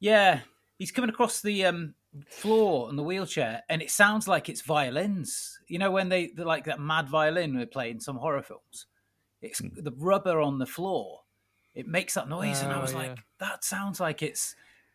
[0.00, 0.40] Yeah,
[0.78, 1.94] he's coming across the um,
[2.28, 5.58] floor on the wheelchair, and it sounds like it's violins.
[5.68, 8.86] You know when they they're like that mad violin they play in some horror films.
[9.40, 9.82] It's Mm.
[9.84, 11.20] the rubber on the floor.
[11.74, 12.98] It makes that noise, and I Oh, was yeah.
[12.98, 14.54] like, that sounds like it's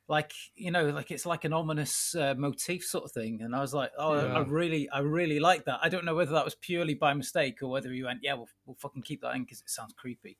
[0.09, 3.41] like you know, like it's like an ominous uh, motif sort of thing.
[3.41, 5.79] And I was like, oh, I- I really, I really like that.
[5.81, 8.47] I don't know whether that was purely by mistake or whether he went, yeah, we'll,
[8.65, 10.37] we'll fucking keep that in because it sounds creepy.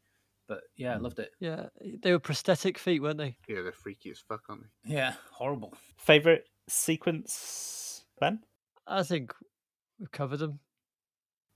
[0.47, 1.02] But yeah, I Mm.
[1.02, 1.32] loved it.
[1.41, 1.65] Yeah,
[2.02, 3.36] they were prosthetic feet, weren't they?
[3.50, 4.93] Yeah, they're freaky as fuck, aren't they?
[4.93, 5.73] Yeah, horrible.
[5.97, 8.39] Favorite sequence, Ben?
[8.86, 9.34] I think
[10.00, 10.60] we've covered them.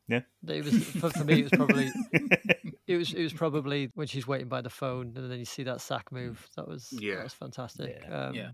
[0.09, 0.21] Yeah.
[0.47, 1.39] It was for, for me.
[1.39, 1.91] It was probably
[2.95, 5.63] it was it was probably when she's waiting by the phone and then you see
[5.63, 6.47] that sack move.
[6.55, 7.15] That was Yeah.
[7.17, 8.01] that was fantastic.
[8.01, 8.27] Yeah.
[8.27, 8.51] Um, Yeah.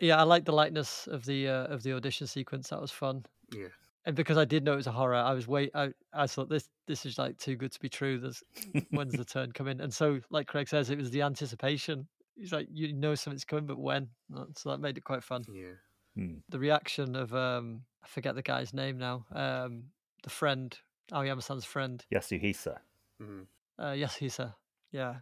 [0.00, 2.68] yeah, I like the lightness of the uh, of the audition sequence.
[2.70, 3.24] That was fun.
[3.52, 3.68] Yeah.
[4.06, 5.70] And because I did know it was a horror, I was wait.
[5.74, 8.18] I, I thought this this is like too good to be true.
[8.18, 8.42] There's
[8.90, 9.80] when's the turn coming?
[9.80, 12.06] And so, like Craig says, it was the anticipation.
[12.36, 14.08] He's like, you know something's coming, but when?
[14.56, 15.44] So that made it quite fun.
[15.50, 15.72] Yeah.
[16.16, 16.34] Hmm.
[16.50, 19.24] The reaction of um, I forget the guy's name now.
[19.32, 19.84] Um,
[20.22, 20.76] the friend,
[21.12, 22.04] Aoyama-san's friend.
[22.12, 22.78] Yasuhisa.
[23.22, 23.46] Mhm.
[23.80, 24.56] Uh, yes, a
[24.92, 25.20] yeah.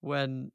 [0.00, 0.52] When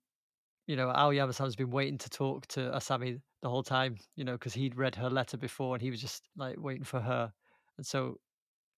[0.68, 4.54] you know, Aoyama-san's been waiting to talk to Asami the whole time, you know, because
[4.54, 7.34] he'd read her letter before and he was just like waiting for her.
[7.78, 8.18] And so,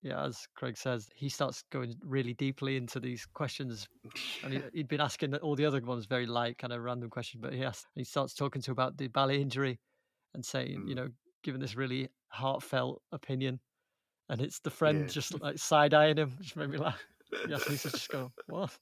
[0.01, 3.87] yeah, as Craig says, he starts going really deeply into these questions.
[4.43, 7.41] And he, he'd been asking all the other ones very light, kind of random questions,
[7.41, 9.79] but he he starts talking to her about the ballet injury
[10.33, 10.95] and saying, you Mm.
[10.95, 11.09] know,
[11.43, 13.61] giving this really heartfelt opinion.
[14.29, 15.09] And it's the friend Yeah.
[15.09, 17.03] just like side eyeing him, which made me laugh.
[17.47, 18.77] Yes, he's just go, what?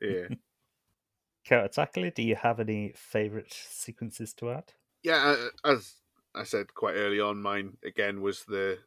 [0.00, 0.28] Yeah.
[1.48, 4.72] Karatakali, do you have any favourite sequences to add?
[5.02, 5.94] Yeah, uh, as
[6.34, 8.78] I said quite early on, mine again was the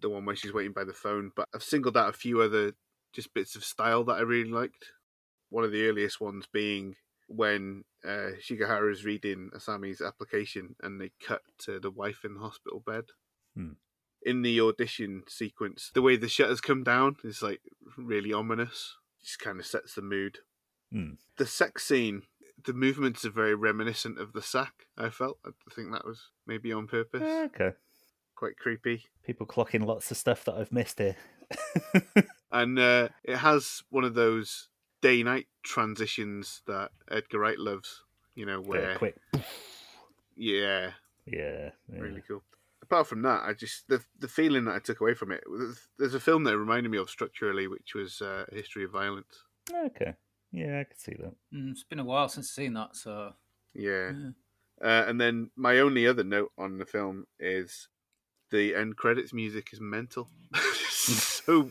[0.00, 1.30] the one where she's waiting by the phone.
[1.34, 2.72] But I've singled out a few other
[3.12, 4.86] just bits of style that I really liked.
[5.48, 6.96] One of the earliest ones being
[7.28, 12.40] when uh, Shigeharu is reading Asami's application and they cut to the wife in the
[12.40, 13.04] hospital bed.
[13.54, 13.72] Hmm.
[14.24, 17.60] In the audition sequence, the way the shutters come down is like
[17.96, 18.96] really ominous.
[19.22, 20.38] Just kind of sets the mood.
[20.92, 21.12] Hmm.
[21.38, 22.22] The sex scene,
[22.64, 24.86] the movements are very reminiscent of the sack.
[24.96, 25.38] I felt.
[25.44, 27.22] I think that was maybe on purpose.
[27.22, 27.72] Okay.
[28.36, 29.04] Quite creepy.
[29.24, 31.16] People clocking lots of stuff that I've missed here.
[32.52, 34.68] and uh, it has one of those
[35.00, 38.02] day night transitions that Edgar Wright loves.
[38.34, 39.16] You know, where quick.
[40.36, 40.92] yeah,
[41.26, 41.70] Yeah.
[41.92, 42.00] yeah.
[42.00, 42.42] really cool.
[42.92, 45.42] Apart from that, I just the the feeling that I took away from it.
[45.98, 49.44] There's a film that reminded me of structurally, which was uh, A History of Violence.
[49.86, 50.12] Okay.
[50.50, 51.32] Yeah, I can see that.
[51.54, 53.32] Mm, it's been a while since I've seen that, so
[53.72, 54.30] Yeah, yeah.
[54.86, 57.88] uh, and then my only other note on the film is
[58.50, 60.28] the end credits music is mental.
[60.90, 61.70] so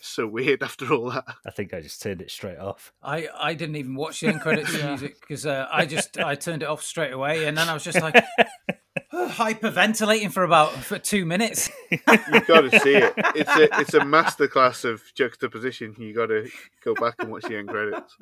[0.00, 1.26] so weird after all that.
[1.46, 2.90] I think I just turned it straight off.
[3.02, 6.62] I, I didn't even watch the end credits music because uh, I just I turned
[6.62, 8.14] it off straight away, and then I was just like
[9.28, 11.70] hyperventilating for about for two minutes.
[11.90, 13.14] You've got to see it.
[13.34, 15.94] It's a it's a masterclass of juxtaposition.
[15.98, 16.48] You got to
[16.84, 18.16] go back and watch the end credits.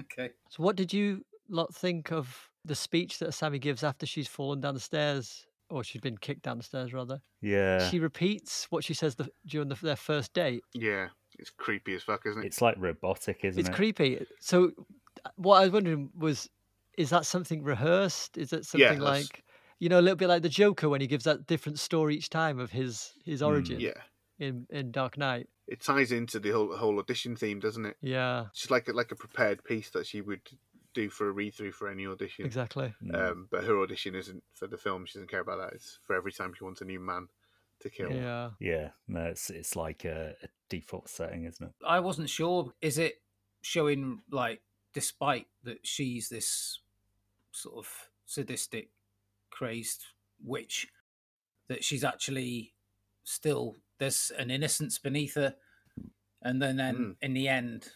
[0.00, 0.30] Okay.
[0.50, 4.60] So, what did you lot think of the speech that Sammy gives after she's fallen
[4.60, 7.20] down the stairs, or she's been kicked down the stairs, rather?
[7.40, 7.88] Yeah.
[7.90, 10.64] She repeats what she says the, during the, their first date.
[10.72, 11.08] Yeah,
[11.38, 12.46] it's creepy as fuck, isn't it?
[12.46, 13.70] It's like robotic, isn't it's it?
[13.70, 14.26] It's creepy.
[14.40, 14.72] So,
[15.36, 16.48] what I was wondering was,
[16.98, 18.36] is that something rehearsed?
[18.38, 19.43] Is it something that's- like,
[19.84, 22.30] you know, a little bit like the Joker when he gives that different story each
[22.30, 23.46] time of his his Mm.
[23.50, 24.00] origin yeah,
[24.38, 25.46] in in Dark Knight?
[25.66, 27.96] it ties into the whole whole audition theme, doesn't it?
[28.00, 30.40] Yeah, It's just like a, like a prepared piece that she would
[30.94, 32.44] do for a read through for any audition.
[32.46, 32.88] exactly.
[33.02, 33.14] Mm.
[33.30, 35.04] Um, but her audition isn't for the film.
[35.06, 35.72] She doesn't care about that.
[35.74, 37.28] It's for every time she wants a new man
[37.80, 38.12] to kill.
[38.12, 38.50] Yeah.
[38.60, 38.88] yeah.
[39.08, 41.72] No, it's it's like a, a default setting, isn't it?
[41.86, 42.72] I wasn't sure.
[42.80, 43.14] Is it
[43.62, 44.60] showing like,
[44.92, 46.80] despite that she's this
[47.52, 47.88] sort of
[48.26, 48.90] sadistic,
[49.54, 50.04] crazed
[50.42, 50.88] witch,
[51.68, 52.74] that she's actually
[53.22, 55.54] still there's an innocence beneath her,
[56.42, 57.16] and then then Mm.
[57.22, 57.92] in the end,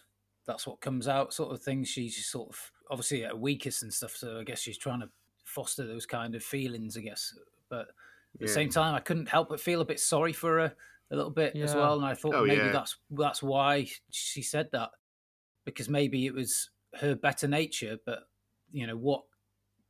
[0.46, 1.84] that's what comes out, sort of thing.
[1.84, 5.00] She's just sort of obviously at her weakest and stuff, so I guess she's trying
[5.00, 5.10] to
[5.44, 7.36] foster those kind of feelings, I guess.
[7.68, 10.76] But at the same time, I couldn't help but feel a bit sorry for her
[11.10, 12.72] a little bit as well, and I thought Oh, maybe yeah.
[12.72, 14.90] that's that's why she said that
[15.64, 18.20] because maybe it was her better nature, but
[18.70, 19.24] you know what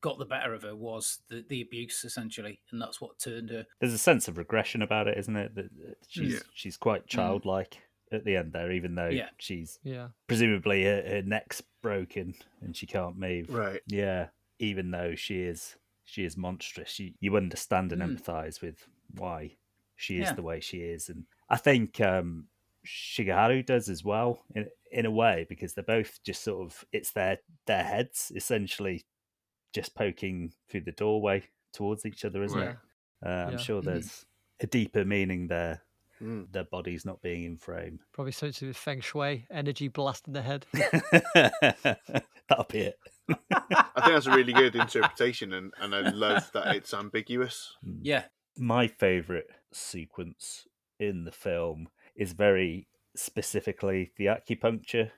[0.00, 3.66] got the better of her was the, the abuse essentially, and that's what turned her.
[3.80, 5.54] There's a sense of regression about it, isn't it?
[5.54, 6.38] That that she's Yeah.
[6.54, 7.78] she's quite childlike
[8.10, 9.30] at the end there, even though Yeah.
[9.38, 10.08] she's Yeah.
[10.26, 13.52] presumably her, her neck's broken and she can't move.
[13.52, 13.82] Right.
[13.86, 18.18] Yeah, even though she is she is monstrous, you, you understand and Mm.
[18.18, 19.56] empathise with why
[19.94, 20.32] she is Yeah.
[20.34, 22.48] the way she is, and I think um,
[22.86, 27.10] Shigeharu does as well in in a way because they're both just sort of it's
[27.10, 29.04] their their heads essentially
[29.74, 32.70] just poking through the doorway towards each other, isn't Right.
[32.70, 32.76] it?
[33.24, 33.56] Uh, I'm Yeah.
[33.58, 33.84] sure Mhm.
[33.84, 34.26] there's
[34.60, 35.84] a deeper meaning there.
[36.20, 36.50] Mm.
[36.50, 38.00] Their bodies not being in frame.
[38.12, 40.66] Probably something to do with feng shui, energy blasting the head.
[42.48, 42.98] That'll be it.
[43.28, 43.34] I
[44.00, 47.76] think that's a really good interpretation, and, and I love that it's ambiguous.
[48.02, 48.24] Yeah,
[48.56, 50.66] my favorite sequence
[50.98, 55.10] in the film is very specifically the acupuncture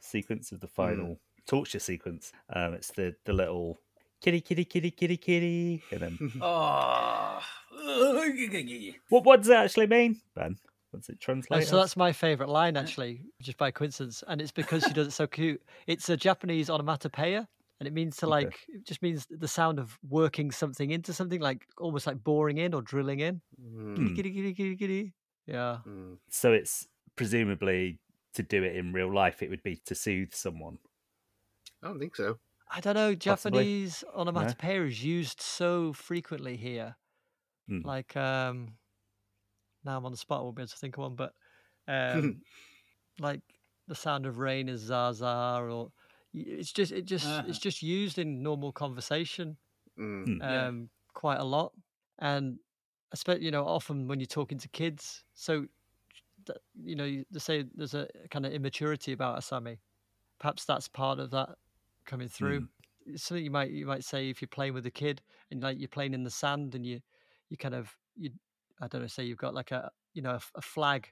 [0.00, 2.32] sequence of the final torture sequence.
[2.52, 3.78] Um, it's the the little
[4.20, 7.40] kitty kitty kitty kitty kitty, and then oh,
[9.08, 10.56] what what does it actually mean, Ben?
[10.90, 11.66] What's it Oh, translate?
[11.66, 11.82] so as?
[11.82, 15.26] that's my favourite line, actually, just by coincidence, and it's because she does it so
[15.26, 15.60] cute.
[15.86, 17.48] It's a Japanese onomatopoeia,
[17.80, 18.30] and it means to Okay.
[18.44, 22.58] like, it just means the sound of working something into something, like almost like boring
[22.58, 23.40] in or drilling in.
[23.60, 23.96] Mm.
[23.96, 24.14] Hmm.
[24.14, 25.12] Giddy, giddy, giddy, giddy.
[25.46, 26.18] Yeah, Mm.
[26.30, 27.98] so it's presumably
[28.34, 29.42] to do it in real life.
[29.42, 30.78] It would be to soothe someone.
[31.84, 32.38] I don't think so.
[32.70, 33.14] I don't know.
[33.14, 33.64] Possibly.
[33.64, 36.96] Japanese onomatopoeia is used so frequently here.
[37.68, 37.82] Hmm.
[37.84, 38.78] Like, um,
[39.84, 40.40] now I'm on the spot.
[40.40, 41.34] I won't be able to think of one, but
[41.88, 42.42] um,
[43.20, 43.42] like
[43.86, 45.92] the sound of rain is zaza, or
[46.32, 47.44] it's just it just Uh-huh.
[47.48, 49.58] it's just used in normal conversation
[49.98, 50.24] Mm.
[50.26, 50.40] Mm.
[50.40, 50.66] Yeah.
[50.66, 51.72] um quite a lot
[52.18, 55.68] and I especially you know often when you're talking to kids so
[56.82, 59.78] you know you- they say there's a kind of immaturity about asami
[60.40, 61.58] perhaps that's part of that
[62.04, 62.66] coming through
[63.06, 65.78] It's something you might you might say if you're playing with a kid and like
[65.78, 67.00] you're playing in the sand and you
[67.50, 68.30] you kind of you
[68.80, 71.08] i don't know say you've got like a you know a flag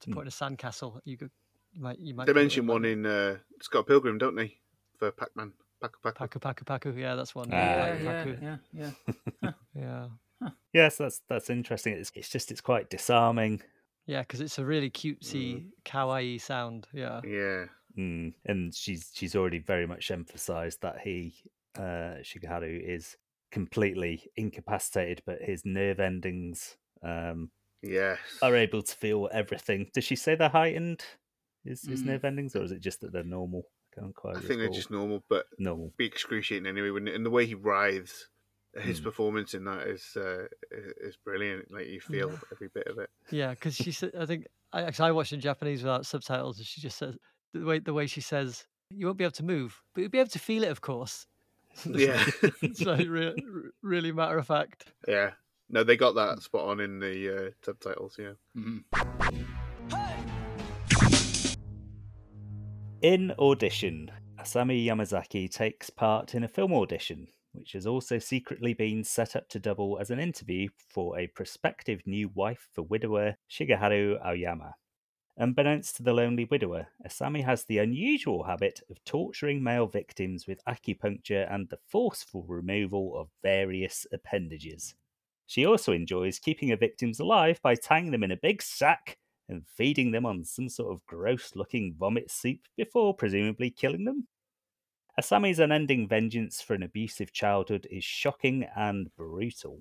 [0.00, 0.14] to Mm.
[0.14, 1.30] put in a sandcastle you could
[1.72, 4.56] you might you might They call mention one in uh, Scott Pilgrim, don't they?
[4.98, 5.52] For Pac Man.
[5.80, 6.14] Pac Pac.
[6.18, 8.58] paku paku paku yeah that's one Ah, yeah, Paku yeah, Paku.
[8.72, 8.92] yeah,
[9.42, 9.52] yeah.
[9.74, 10.06] yeah
[10.72, 11.94] Yes, that's that's interesting.
[11.94, 13.60] It's it's just it's quite disarming.
[14.06, 16.86] Yeah, because it's a really cutesy, kawaii sound.
[16.92, 17.20] Yeah.
[17.24, 17.66] Yeah.
[17.96, 18.34] Mm.
[18.44, 21.34] And she's she's already very much emphasised that he
[21.76, 23.16] uh, Shigeharu is
[23.50, 27.50] completely incapacitated, but his nerve endings um,
[27.82, 28.20] Yes.
[28.42, 29.90] are able to feel everything.
[29.92, 31.04] Does she say they're heightened?
[31.64, 32.06] His his Mm.
[32.06, 33.64] nerve endings, or is it just that they're normal?
[33.96, 34.36] I can't quite.
[34.36, 35.92] I think they're just normal, but normal.
[35.96, 36.90] be excruciating anyway.
[36.90, 37.14] Wouldn't it?
[37.16, 38.28] And the way he writhes,
[38.74, 39.04] his Mm.
[39.04, 41.70] performance in that is uh, is brilliant.
[41.70, 42.36] Like you feel Yeah.
[42.52, 43.10] every bit of it.
[43.30, 46.66] Yeah, because she said, I think, I, actually, I watched in Japanese without subtitles, and
[46.66, 47.16] she just says,
[47.52, 50.18] the way the way she says, you won't be able to move, but you'll be
[50.18, 51.26] able to feel it, of course.
[51.86, 52.24] Yeah.
[52.62, 54.92] it's like re- re- really matter of fact.
[55.06, 55.30] yeah.
[55.72, 58.16] No, they got that spot on in the uh, subtitles.
[58.18, 58.32] Yeah.
[58.58, 58.82] Mhm.
[63.02, 69.04] In audition, Asami Yamazaki takes part in a film audition, which has also secretly been
[69.04, 74.20] set up to double as an interview for a prospective new wife for widower Shigeharu
[74.24, 74.74] Aoyama.
[75.40, 80.62] Unbeknownst to the lonely widower, Asami has the unusual habit of torturing male victims with
[80.66, 84.94] acupuncture and the forceful removal of various appendages.
[85.46, 89.16] She also enjoys keeping her victims alive by tying them in a big sack
[89.48, 94.28] and feeding them on some sort of gross looking vomit soup before presumably killing them.
[95.18, 99.80] Asami's unending vengeance for an abusive childhood is shocking and brutal.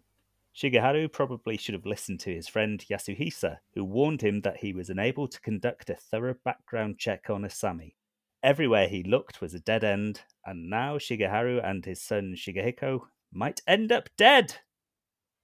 [0.56, 4.90] Shigeharu probably should have listened to his friend Yasuhisa, who warned him that he was
[4.90, 7.94] unable to conduct a thorough background check on Asami.
[8.42, 13.62] Everywhere he looked was a dead end, and now Shigeharu and his son Shigehiko might
[13.68, 14.58] end up dead.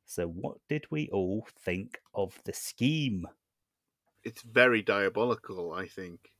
[0.05, 3.27] So, what did we all think of the scheme?
[4.23, 5.73] It's very diabolical.
[5.73, 6.31] I think.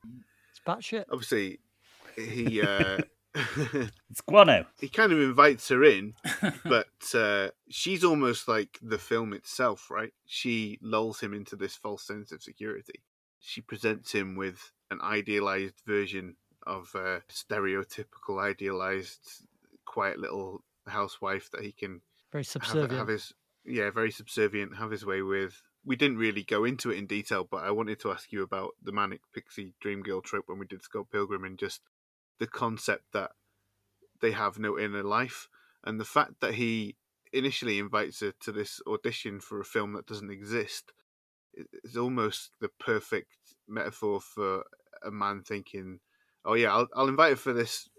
[0.52, 1.06] It's batshit.
[1.12, 1.60] Obviously,
[2.16, 3.00] he uh,
[3.36, 4.66] It's guano.
[4.80, 6.14] he kind of invites her in,
[6.64, 10.14] but uh, she's almost like the film itself, right?
[10.26, 13.02] She lulls him into this false sense of security.
[13.40, 19.44] She presents him with an idealized version of a stereotypical, idealized,
[19.86, 22.94] quiet little housewife that he can Very have, subservient.
[22.94, 23.34] have his
[23.66, 27.44] yeah very subservient have his way with we didn't really go into it in detail
[27.50, 30.68] but i wanted to ask you about the manic pixie dream girl trope when we
[30.68, 31.82] did scott pilgrim and just
[32.40, 33.32] the concept that
[34.22, 35.48] they have no inner life
[35.84, 36.96] and the fact that he
[37.34, 40.94] initially invites her to this audition for a film that doesn't exist
[41.84, 44.64] is almost the perfect metaphor for
[45.04, 46.00] a man thinking
[46.46, 47.90] oh yeah i'll, I'll invite her for this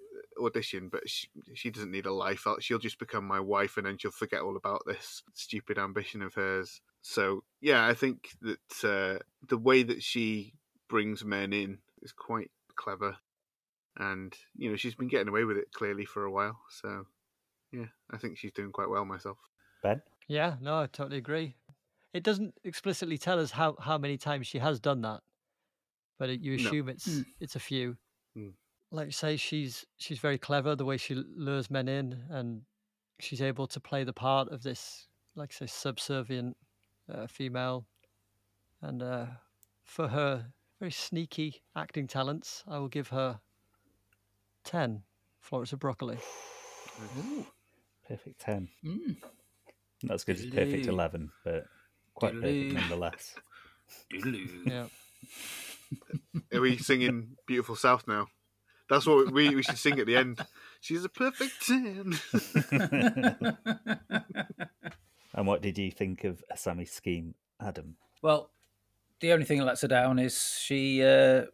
[0.41, 2.47] audition, but she, she doesn't need a life.
[2.47, 6.23] I'll- She'll just become my wife, and then she'll forget all about this stupid ambition
[6.23, 6.81] of hers.
[7.03, 10.55] So yeah, I think that uh, the way that she
[10.89, 13.17] brings men in is quite clever,
[13.99, 16.59] and you know she's been getting away with it clearly for a while.
[16.71, 17.07] So
[17.73, 19.39] yeah, I think she's doing quite well myself.
[19.83, 20.03] Ben?
[20.29, 21.57] Yeah, no, I totally agree.
[22.13, 25.21] It doesn't explicitly tell us how, how many times she has done that,
[26.19, 26.69] but it, you No.
[26.69, 27.27] assume it's Mm.
[27.41, 27.97] it's a few.
[28.37, 28.55] Mm.
[28.91, 32.63] Like you say, she's she's very clever the way she lures men in, and
[33.21, 36.57] she's able to play the part of this, like I say, subservient
[37.13, 37.87] uh, female.
[38.83, 39.27] And uh,
[39.85, 43.41] for her very sneaky acting talents, I will give her
[44.67, 45.03] ten
[45.41, 46.19] Florence of Broccoli.
[48.07, 48.69] Perfect 10.
[48.85, 49.17] Mm.
[50.03, 51.65] Not as good as perfect 11, but
[52.15, 53.35] quite perfect nonetheless.
[54.65, 54.87] Yeah.
[56.53, 58.27] Are we singing "Beautiful South" now?
[58.91, 60.45] That's what we we should sing at the end.
[60.81, 62.19] She's a perfect ten.
[65.37, 67.97] And what did you think of Asami's scheme, Adam?
[68.23, 68.51] Well,
[69.21, 71.45] the only thing that lets her down is she uh,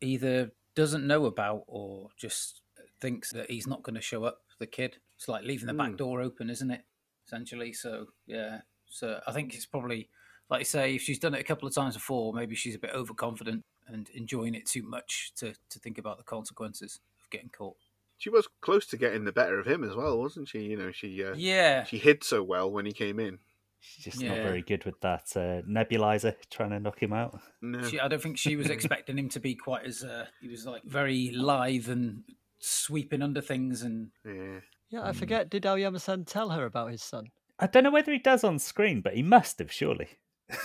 [0.00, 2.62] either doesn't know about or just
[3.00, 4.40] thinks that he's not going to show up.
[4.58, 5.96] The kid, it's like leaving the back Hmm.
[5.96, 6.82] door open, isn't it?
[7.26, 8.60] Essentially, so yeah.
[8.90, 10.08] So I think it's probably
[10.50, 12.78] like you say, if she's done it a couple of times before, maybe she's a
[12.78, 17.50] bit overconfident and enjoying it too much to to think about the consequences of getting
[17.50, 17.76] caught.
[18.16, 20.60] she was close to getting the better of him as well, wasn't she?
[20.60, 23.38] You know, she uh, Yeah, she hid so well when he came in.
[23.80, 27.38] She's just not very good with that uh, nebulizer trying to knock him out.
[27.62, 30.48] No, She, I don't think she was expecting him to be quite as uh, he
[30.48, 32.24] was like very lithe and
[32.58, 34.60] sweeping under things and Yeah.
[34.90, 35.16] Yeah, I Mm.
[35.16, 35.50] forget.
[35.50, 37.26] Did Aoyama-san tell her about his son?
[37.58, 40.08] I don't know whether he does on screen, but he must have surely.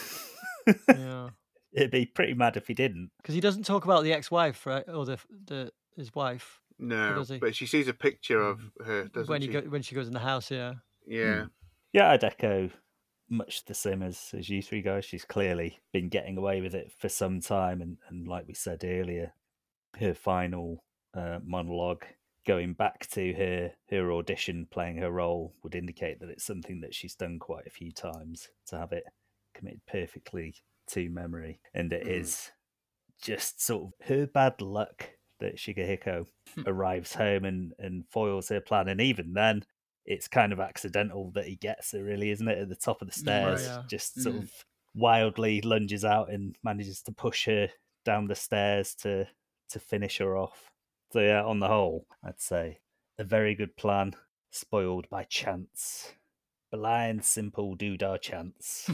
[0.87, 1.29] Yeah,
[1.73, 3.11] It'd be pretty mad if he didn't.
[3.17, 7.29] because he doesn't talk about the ex-wife, right, or the the his wife No, does
[7.29, 7.37] he?
[7.37, 9.47] but she sees a picture of her, doesn't when she?
[9.49, 10.49] go, when she goes in the house.
[10.51, 10.75] Yeah,
[11.05, 11.45] Yeah.
[11.91, 12.69] Yeah, I'd echo
[13.29, 15.05] much the same as, as you three guys.
[15.05, 18.83] She's clearly been getting away with it for some time, and, and like we said
[18.83, 19.33] earlier,
[19.99, 20.83] her final
[21.13, 22.05] uh, monologue
[22.45, 26.93] going back to her her audition playing her role would indicate that it's something that
[26.93, 29.05] she's done quite a few times to have it
[29.53, 30.55] committed perfectly
[30.87, 32.51] to memory and it is Mm.
[33.21, 35.09] just sort of her bad luck
[35.39, 36.27] that Shigehiko
[36.65, 39.63] arrives home and and foils her plan and even then
[40.05, 43.07] it's kind of accidental that he gets her really isn't it at the top of
[43.07, 43.83] the Mm, stairs yeah.
[43.87, 44.43] just sort Mm.
[44.43, 44.51] of
[44.95, 47.69] wildly lunges out and manages to push her
[48.05, 49.27] down the stairs to
[49.69, 50.72] to finish her off
[51.13, 52.79] so yeah, on the whole, I'd say
[53.19, 54.15] a very good plan,
[54.49, 56.13] spoiled by chance.
[56.71, 58.89] Blind, simple doodah chance.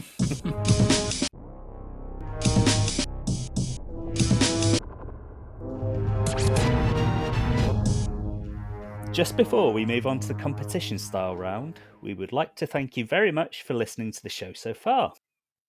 [9.12, 12.98] Just before we move on to the competition style round, we would like to thank
[12.98, 15.14] you very much for listening to the show so far.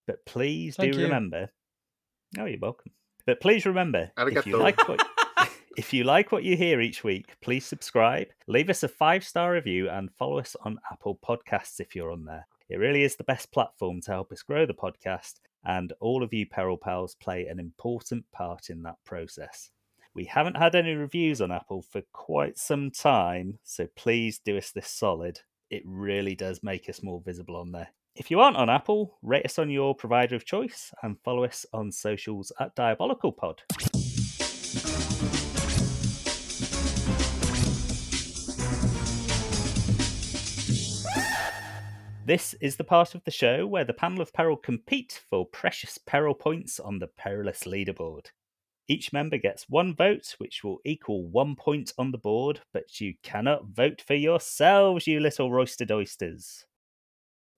[0.06, 1.04] But please Thank do you.
[1.06, 1.48] remember.
[2.38, 2.92] Oh, you're welcome.
[3.24, 5.00] But please remember, if you like what
[5.76, 9.52] if you like what you hear each week, please subscribe, leave us a five star
[9.52, 12.46] review, and follow us on Apple Podcasts if you're on there.
[12.68, 16.32] It really is the best platform to help us grow the podcast, and all of
[16.32, 19.70] you Peril Pals play an important part in that process.
[20.14, 24.72] We haven't had any reviews on Apple for quite some time, so please do us
[24.72, 25.40] this solid.
[25.70, 27.88] It really does make us more visible on there.
[28.14, 31.64] If you aren't on Apple, rate us on your provider of choice and follow us
[31.72, 33.62] on socials at Diabolical Pod.
[42.24, 45.98] This is the part of the show where the panel of peril compete for precious
[45.98, 48.26] peril points on the perilous leaderboard.
[48.86, 53.14] Each member gets one vote, which will equal one point on the board, but you
[53.24, 56.64] cannot vote for yourselves, you little roasted oysters.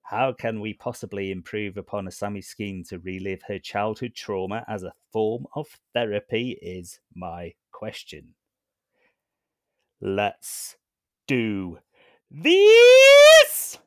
[0.01, 4.81] How can we possibly improve upon a Asami's scheme to relive her childhood trauma as
[4.81, 6.57] a form of therapy?
[6.59, 8.33] Is my question.
[10.01, 10.75] Let's
[11.27, 11.77] do
[12.31, 13.77] this!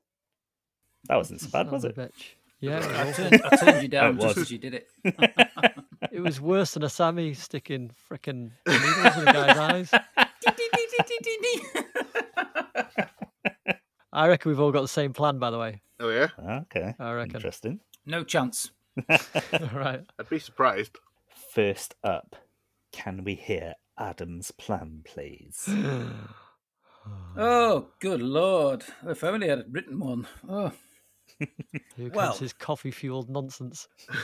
[1.08, 1.96] That wasn't so bad, was it?
[1.96, 2.34] bitch.
[2.60, 4.44] Yeah, I turned, I turned you down it just was.
[4.46, 4.88] as you did it.
[6.12, 9.90] it was worse than Asami sticking frickin' needles in a guy's eyes.
[14.12, 15.82] I reckon we've all got the same plan, by the way.
[16.00, 16.28] Oh yeah,
[16.62, 17.36] Okay, I reckon.
[17.36, 17.80] interesting.
[18.06, 18.70] no chance.
[19.72, 20.04] right.
[20.18, 20.98] I'd be surprised.
[21.52, 22.36] First up,
[22.92, 25.68] can we hear Adam's plan, please?
[27.38, 28.84] Oh, good lord!
[29.06, 30.26] If only I'd written one.
[30.46, 30.72] Oh.
[31.38, 31.48] Here
[32.10, 32.32] comes Well.
[32.34, 33.88] his coffee fueled nonsense.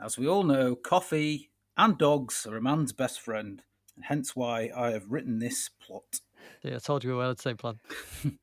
[0.00, 3.62] As we all know, coffee and dogs are a man's best friend,
[3.96, 6.20] and hence why I have written this plot.
[6.62, 7.78] Yeah, I told you we had the same plan.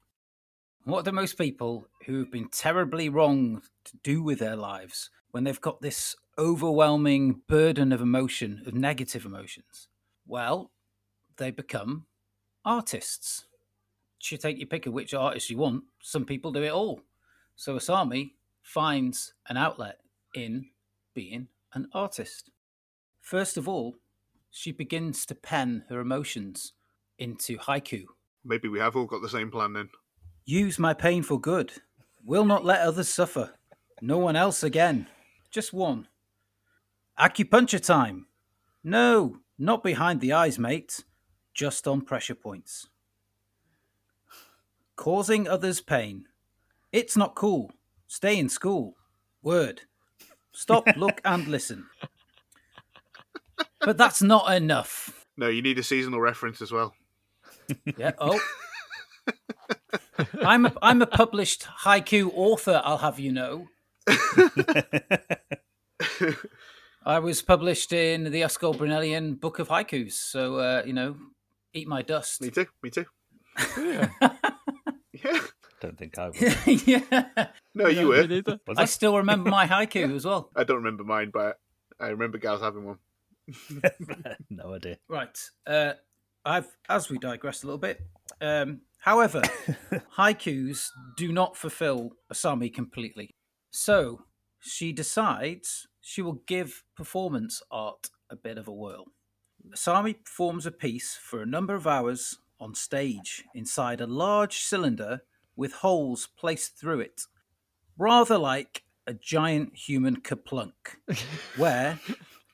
[0.85, 5.43] What do most people who have been terribly wronged to do with their lives when
[5.43, 9.87] they've got this overwhelming burden of emotion, of negative emotions?
[10.27, 10.69] Well,
[11.37, 12.05] they become
[12.63, 13.47] artists.
[14.31, 15.83] You take your pick of which artist you want.
[16.01, 17.01] Some people do it all.
[17.55, 19.99] So Asami finds an outlet
[20.33, 20.67] in
[21.13, 22.49] being an artist.
[23.21, 23.95] First of all,
[24.51, 26.73] she begins to pen her emotions
[27.19, 28.05] into haiku.
[28.43, 29.89] Maybe we have all got the same plan then.
[30.45, 31.73] Use my pain for good.
[32.23, 33.53] Will not let others suffer.
[34.01, 35.07] No one else again.
[35.51, 36.07] Just one.
[37.19, 38.27] Acupuncture time.
[38.83, 41.03] No, not behind the eyes, mate.
[41.53, 42.87] Just on pressure points.
[44.95, 46.25] Causing others pain.
[46.91, 47.71] It's not cool.
[48.07, 48.95] Stay in school.
[49.41, 49.81] Word.
[50.53, 51.87] Stop, look, and listen.
[53.81, 55.25] But that's not enough.
[55.37, 56.93] No, you need a seasonal reference as well.
[57.97, 58.11] Yeah.
[58.19, 58.39] Oh.
[60.43, 62.79] I'm a, I'm a published haiku author.
[62.85, 63.67] I'll have you know.
[67.03, 70.11] I was published in the Oscar Brunellian Book of Haikus.
[70.11, 71.15] So uh, you know,
[71.73, 72.39] eat my dust.
[72.41, 72.67] Me too.
[72.83, 73.05] Me too.
[73.79, 74.09] Yeah.
[75.23, 75.39] Yeah.
[75.81, 76.37] Don't think I would.
[76.87, 77.47] yeah.
[77.73, 78.59] No, you Me were.
[78.67, 78.85] Was I I?
[78.85, 80.49] still remember my haiku as well.
[80.55, 81.59] I don't remember mine, but
[81.99, 82.97] I remember Gal's having one.
[84.49, 84.97] no idea.
[85.07, 85.37] Right.
[85.67, 85.93] Uh,
[86.45, 88.01] I've as we digress a little bit.
[88.41, 89.41] Um, however,
[90.17, 90.87] haikus
[91.17, 93.35] do not fulfill Asami completely.
[93.71, 94.21] So
[94.59, 99.05] she decides she will give performance art a bit of a whirl.
[99.73, 105.21] Asami performs a piece for a number of hours on stage inside a large cylinder
[105.55, 107.21] with holes placed through it,
[107.97, 110.97] rather like a giant human KerPlunk,
[111.57, 111.99] where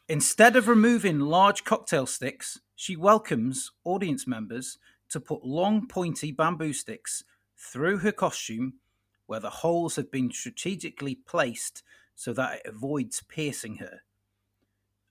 [0.08, 4.78] instead of removing large cocktail sticks, she welcomes audience members
[5.10, 7.24] to put long, pointy bamboo sticks
[7.58, 8.74] through her costume
[9.28, 11.84] where the holes have been strategically placed
[12.16, 14.02] so that it avoids piercing her.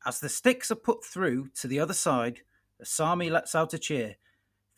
[0.04, 2.40] As the sticks are put through to the other side,
[2.82, 4.16] Asami lets out a cheer.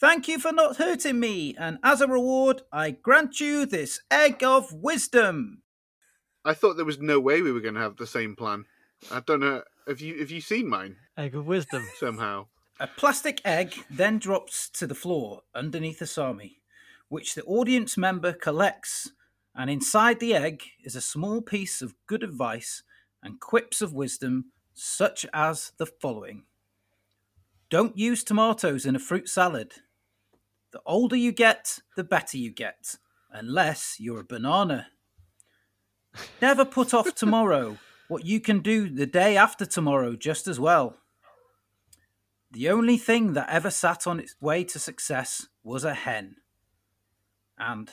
[0.03, 4.43] Thank you for not hurting me, and as a reward, I grant you this egg
[4.43, 5.63] of wisdom.
[6.45, 8.65] I thought there was no way we were going to have the same plan.
[9.13, 9.63] I don't know.
[9.87, 11.87] Have you have you seen mine Egg of wisdom.
[12.01, 12.49] somehow?
[12.81, 16.57] A plastic egg then drops to the floor underneath Asami,
[17.09, 19.13] which the audience member collects,
[19.55, 22.83] and inside the egg is a small piece of good advice
[23.23, 26.43] and quips of wisdom, such as the following
[27.71, 29.75] Don't use tomatoes in a fruit salad.
[30.73, 32.97] The older you get, the better you get,
[33.31, 34.89] unless you're a banana.
[36.41, 40.97] Never put off tomorrow what you can do the day after tomorrow just as well.
[42.51, 46.37] The only thing that ever sat on its way to success was a hen.
[47.59, 47.91] And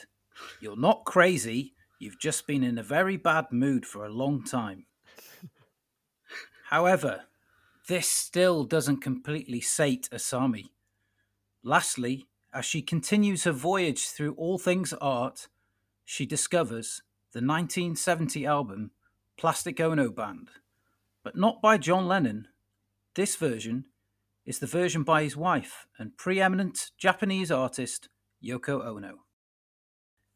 [0.60, 4.86] you're not crazy, you've just been in a very bad mood for a long time.
[6.70, 7.24] However,
[7.88, 10.66] this still doesn't completely sate Asami.
[11.62, 15.48] Lastly, as she continues her voyage through all things art,
[16.04, 18.90] she discovers the 1970 album
[19.36, 20.50] Plastic Ono Band,
[21.22, 22.48] but not by John Lennon.
[23.14, 23.84] This version
[24.44, 28.08] is the version by his wife and preeminent Japanese artist
[28.44, 29.20] Yoko Ono.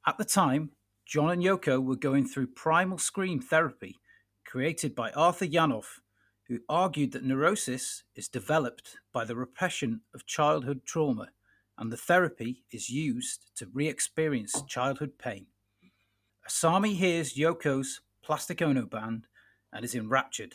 [0.06, 0.70] At the time,
[1.06, 3.96] John and Yoko were going through primal scream therapy
[4.44, 6.00] created by Arthur Janov,
[6.46, 11.30] who argued that neurosis is developed by the repression of childhood trauma
[11.78, 15.46] and the therapy is used to re experience childhood pain.
[16.48, 19.26] Asami hears Yoko's Plastic Ono band
[19.72, 20.54] and is enraptured.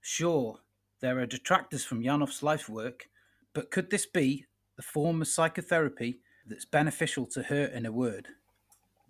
[0.00, 0.60] Sure,
[1.00, 3.08] there are detractors from Janov's life work,
[3.54, 4.46] but could this be
[4.76, 8.28] the form of psychotherapy that's beneficial to her in a word?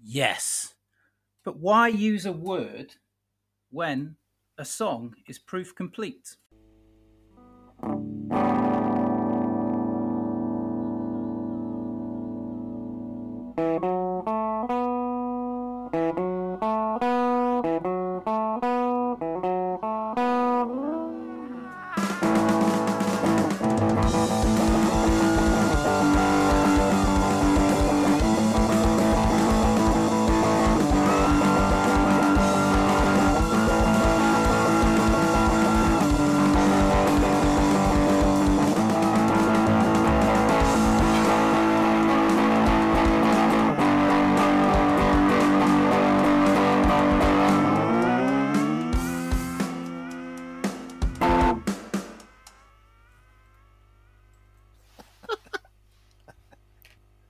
[0.02, 0.74] Yes.
[1.44, 2.94] But why use a word
[3.70, 4.16] when
[4.56, 6.36] a song is proof complete?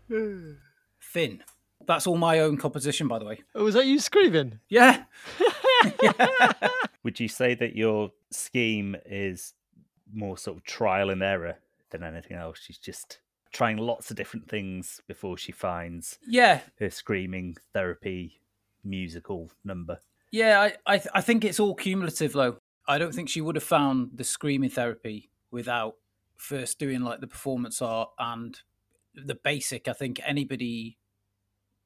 [0.99, 1.43] Finn.
[1.87, 3.41] That's all my own composition, by the way.
[3.55, 4.59] Oh, was that you screaming?
[4.69, 5.05] Yeah.
[7.03, 9.53] Would you say that your scheme is
[10.13, 11.59] more sort of trial and error
[11.91, 12.59] than anything else?
[12.63, 13.19] She's just
[13.53, 16.61] trying lots of different things before she finds Yeah.
[16.81, 18.41] her screaming therapy
[18.83, 20.01] musical number.
[20.33, 22.57] Yeah, I, I, th- I think it's all cumulative, though.
[22.89, 25.97] I don't think she would have found the screaming therapy without
[26.37, 28.59] first doing like the performance art and
[29.15, 29.89] the basic.
[29.89, 30.99] I think anybody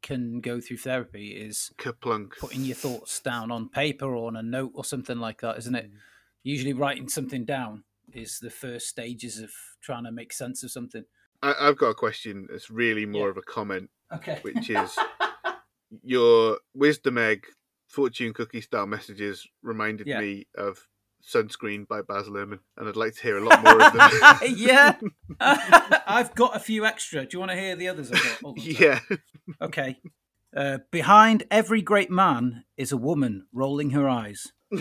[0.03, 2.39] can go through therapy is KerPlunk.
[2.39, 5.75] putting your thoughts down on paper or on a note or something like that, isn't
[5.75, 5.91] it?
[5.91, 5.97] Mm.
[6.45, 9.51] Usually, writing something down is the first stages of
[9.83, 11.05] trying to make sense of something.
[11.43, 13.31] I, I've got a question that's really more Yeah.
[13.31, 14.39] of a comment, Okay.
[14.43, 14.97] which is
[16.03, 17.47] your wisdom egg
[17.89, 20.21] fortune cookie style messages reminded Yeah.
[20.21, 20.87] me of
[21.27, 24.11] Sunscreen by Baz Luhrmann, and I'd like to hear a lot more of them.
[24.57, 24.97] yeah,
[26.07, 27.25] I've got a few extra.
[27.27, 28.11] Do you want to hear the others?
[28.11, 28.41] I've got?
[28.41, 29.01] Hold on yeah.
[29.61, 29.99] Okay.
[30.57, 34.53] Uh, behind every great man is a woman rolling her eyes.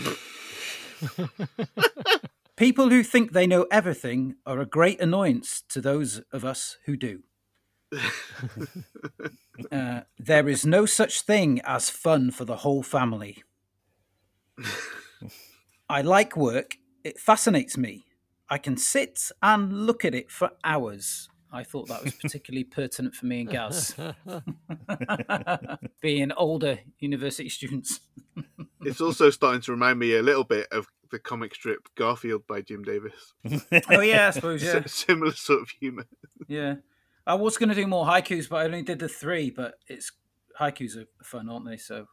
[2.56, 6.96] People who think they know everything are a great annoyance to those of us who
[6.96, 7.22] do.
[9.72, 13.42] Uh, there is no such thing as fun for the whole family.
[15.88, 16.76] I like work.
[17.04, 18.04] It fascinates me.
[18.50, 21.28] I can sit and look at it for hours.
[21.50, 23.94] I thought that was particularly pertinent for me and Gaz,
[26.00, 28.00] being older university students.
[28.82, 32.60] It's also starting to remind me a little bit of the comic strip Garfield by
[32.62, 33.34] Jim Davis.
[33.90, 36.04] oh yeah, I suppose yeah, S- similar sort of humour.
[36.46, 36.76] yeah.
[37.26, 39.50] I was going to do more haikus, but I only did the three.
[39.50, 40.12] But it's
[40.58, 41.76] haikus are fun, aren't they?
[41.76, 42.06] So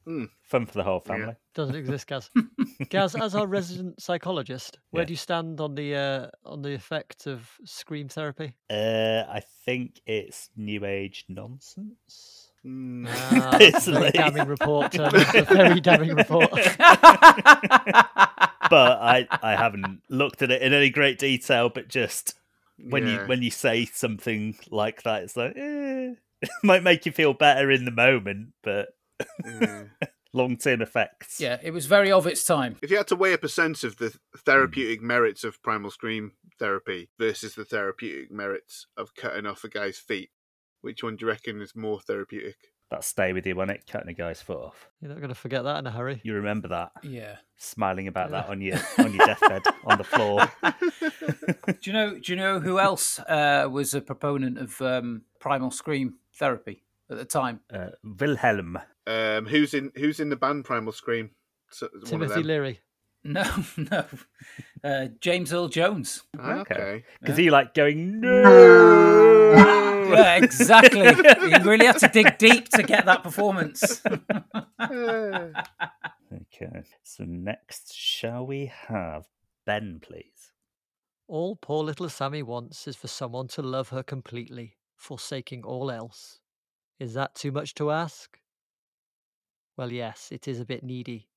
[0.44, 1.34] Fun for the whole family.
[1.54, 2.30] Doesn't exist, Gaz.
[2.90, 5.08] Gaz, as our resident psychologist, where Yeah.
[5.08, 8.54] do you stand on the uh, on the effect of scream therapy?
[8.70, 12.52] Uh, I think it's new age nonsense.
[12.66, 13.06] Mm.
[13.10, 14.92] Ah, It's very damning report.
[14.92, 16.50] Tony, a very damning report.
[18.70, 21.70] but I, I haven't looked at it in any great detail.
[21.70, 22.34] But just
[22.90, 26.18] when you when you say something like that, it's like eh, it
[26.64, 28.90] might make you feel better in the moment, but
[29.46, 29.84] Yeah.
[30.34, 31.40] long term effects.
[31.40, 32.78] yeah, it was very of its time.
[32.82, 36.34] If you had to weigh up a sense of the therapeutic merits of primal scream
[36.60, 40.30] therapy versus the therapeutic merits of cutting off a guy's feet,
[40.82, 42.56] which one do you reckon is more therapeutic?
[42.92, 43.84] that stay with you, won't it?
[43.88, 44.88] Cutting a guy's foot off.
[45.02, 46.22] You're not going to forget that in a hurry.
[46.24, 46.92] You remember that?
[47.02, 47.38] Yeah.
[47.58, 50.48] Smiling about that on your on your deathbed on the floor.
[51.66, 52.20] Do you know?
[52.20, 57.18] Do you know who else uh, was a proponent of um, primal scream therapy at
[57.18, 57.60] the time?
[57.74, 58.78] Uh, Wilhelm.
[59.08, 61.32] Um, who's in Who's in the band Primal Scream?
[61.72, 62.44] So, Timothy.
[62.44, 62.80] Leary.
[63.24, 63.44] No,
[63.78, 64.06] no.
[64.84, 66.22] Uh, James Earl Jones.
[66.38, 66.76] Ah, Okay.
[66.76, 67.04] okay.
[67.20, 69.54] Because he like going no.
[70.14, 71.02] Yeah, exactly.
[71.50, 74.04] you really have to dig deep to get that performance.
[76.34, 76.84] Okay.
[77.04, 79.26] So next, shall we have
[79.66, 80.52] Ben, please?
[81.28, 86.40] All poor little Sammy wants is for someone to love her completely, forsaking all else.
[87.00, 88.40] Is that too much to ask?
[89.78, 91.28] Well, yes, it is a bit needy.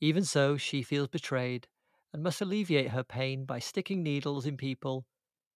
[0.00, 1.68] Even so, she feels betrayed
[2.12, 5.06] and must alleviate her pain by sticking needles in people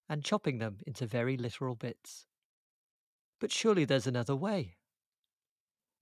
[0.07, 2.27] and chopping them into very literal bits.
[3.39, 4.77] But surely there's another way.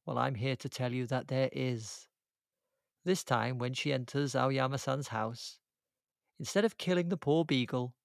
[0.05, 2.07] Well, I'm here to tell you that there is.
[3.05, 5.59] This time, when she enters Aoyama-san's house,
[6.39, 7.95] instead of killing the poor beagle,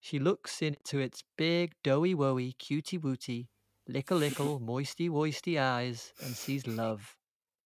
[0.00, 3.48] she looks into its big, doughy woey, cutie wooty,
[3.88, 7.16] lickle lickle, moisty woisty eyes and sees love,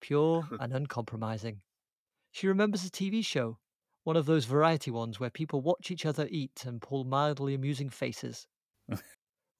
[0.01, 1.63] pure and uncompromising.
[2.33, 3.59] She remembers a TV show,
[4.05, 7.91] one of those variety ones where people watch each other eat and pull mildly amusing
[7.91, 8.47] faces.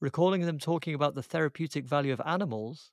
[0.01, 2.91] Recalling them talking about the therapeutic value of animals,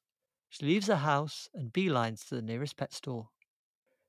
[0.49, 3.30] she leaves the house and beelines to the nearest pet store.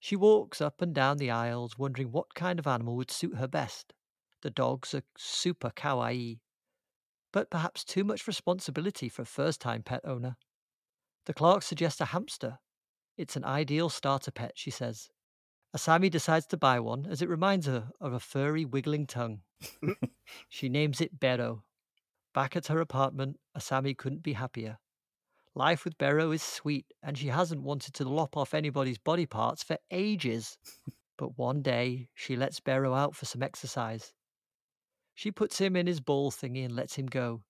[0.01, 3.49] She walks up and down the aisles, wondering what kind of animal would suit her
[3.49, 3.95] best.
[4.43, 6.39] The dogs are super kawaii,
[7.33, 10.37] but perhaps too much responsibility for a first time pet owner.
[11.27, 12.59] The clerk suggests a hamster.
[13.17, 15.11] It's an ideal starter pet, she says.
[15.77, 19.43] Asami decides to buy one as it reminds her of a furry, wiggling tongue.
[20.49, 21.63] she names it Bero.
[22.33, 24.79] Back at her apartment, Asami couldn't be happier.
[25.55, 29.63] Life with Bero is sweet, and she hasn't wanted to lop off anybody's body parts
[29.63, 30.57] for ages.
[31.19, 34.15] but one day, she lets Bero out for some exercise.
[35.19, 37.43] She puts him in his ball thingy and lets him go.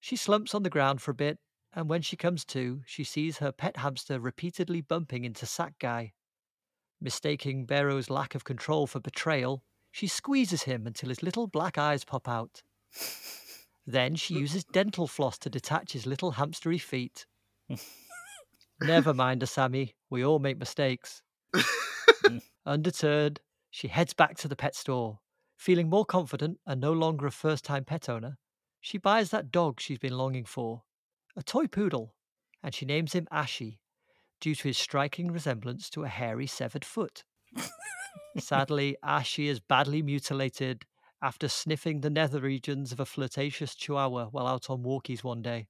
[0.00, 1.38] She slumps on the ground for a bit,
[1.74, 6.14] and when she comes to, she sees her pet hamster repeatedly bumping into Sack Guy.
[7.02, 12.06] Mistaking Bero's lack of control for betrayal, she squeezes him until his little black eyes
[12.06, 12.62] pop out.
[13.86, 17.26] Then she uses dental floss to detach his little hamstery feet.
[18.80, 19.92] Never mind, Asami.
[20.08, 21.20] We all make mistakes.
[22.64, 23.40] Undeterred,
[23.70, 25.18] she heads back to the pet store.
[25.56, 28.38] Feeling more confident and no longer a first time pet owner,
[28.80, 30.82] she buys that dog she's been longing for
[31.36, 32.14] a toy poodle,
[32.62, 33.78] and she names him Ashi
[34.40, 37.24] due to his striking resemblance to a hairy severed foot.
[38.38, 40.84] Sadly, Ashi is badly mutilated
[41.22, 45.68] after sniffing the nether regions of a flirtatious chihuahua while out on walkies one day.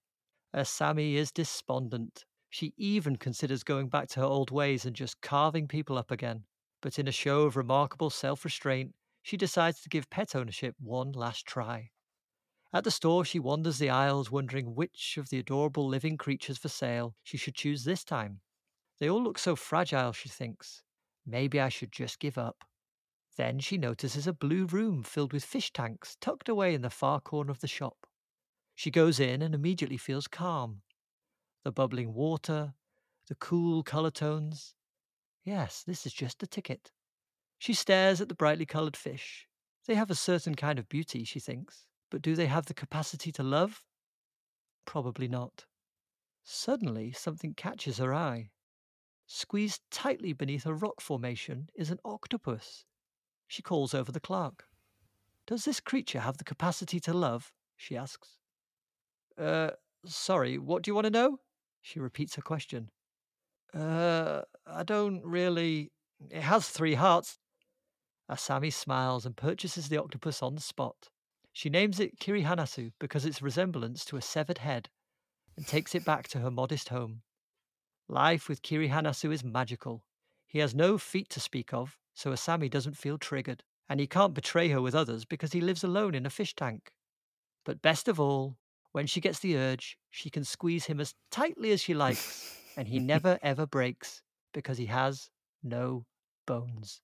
[0.54, 2.24] Asami is despondent.
[2.50, 6.44] She even considers going back to her old ways and just carving people up again.
[6.80, 8.94] But in a show of remarkable self restraint,
[9.24, 11.90] she decides to give pet ownership one last try.
[12.74, 16.68] At the store, she wanders the aisles wondering which of the adorable living creatures for
[16.68, 18.40] sale she should choose this time.
[19.00, 20.82] They all look so fragile, she thinks.
[21.24, 22.64] Maybe I should just give up.
[23.38, 27.18] Then she notices a blue room filled with fish tanks tucked away in the far
[27.18, 28.06] corner of the shop.
[28.74, 30.82] She goes in and immediately feels calm.
[31.64, 32.74] The bubbling water,
[33.28, 34.74] the cool colour tones.
[35.44, 36.92] Yes, this is just the ticket.
[37.64, 39.48] She stares at the brightly coloured fish.
[39.86, 43.32] They have a certain kind of beauty, she thinks, but do they have the capacity
[43.32, 43.82] to love?
[44.84, 45.64] Probably not.
[46.42, 48.50] Suddenly, something catches her eye.
[49.26, 52.84] Squeezed tightly beneath a rock formation is an octopus.
[53.48, 54.64] She calls over the clerk.
[55.46, 57.50] Does this creature have the capacity to love?
[57.78, 58.36] she asks.
[59.38, 59.70] Uh,
[60.04, 61.38] sorry, what do you want to know?
[61.80, 62.90] She repeats her question.
[63.72, 65.92] Uh, I don't really.
[66.30, 67.38] It has three hearts.
[68.30, 71.10] Asami smiles and purchases the octopus on the spot.
[71.52, 74.88] She names it Kirihanasu because its resemblance to a severed head
[75.56, 77.22] and takes it back to her modest home.
[78.08, 80.04] Life with Kirihanasu is magical.
[80.46, 84.34] He has no feet to speak of, so Asami doesn't feel triggered, and he can't
[84.34, 86.92] betray her with others because he lives alone in a fish tank.
[87.64, 88.58] But best of all,
[88.92, 92.88] when she gets the urge, she can squeeze him as tightly as she likes, and
[92.88, 94.22] he never ever breaks
[94.52, 95.30] because he has
[95.62, 96.04] no
[96.46, 97.00] bones.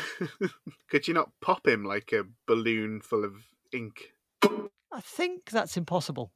[0.90, 3.34] Could you not pop him like a balloon full of
[3.72, 4.12] ink?
[4.44, 6.32] I think that's impossible.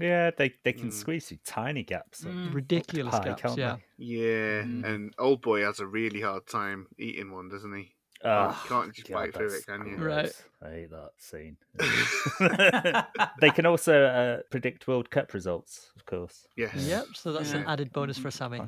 [0.00, 0.92] Yeah, they, they can Mm.
[0.92, 2.24] squeeze through tiny gaps.
[2.24, 2.52] Mm.
[2.52, 3.76] Ridiculous pie, gaps, can't yeah.
[3.98, 4.04] they?
[4.04, 4.84] Yeah, Mm.
[4.84, 7.94] and old boy has a really hard time eating one, doesn't he?
[8.24, 9.96] Oh, you can't just bite through it, can you?
[9.96, 10.42] gross.
[10.62, 11.58] I hate that scene.
[13.40, 16.46] they can also uh, predict World Cup results, of course.
[16.56, 16.74] yes.
[16.74, 18.62] Yep, so that's an added bonus for Sammy.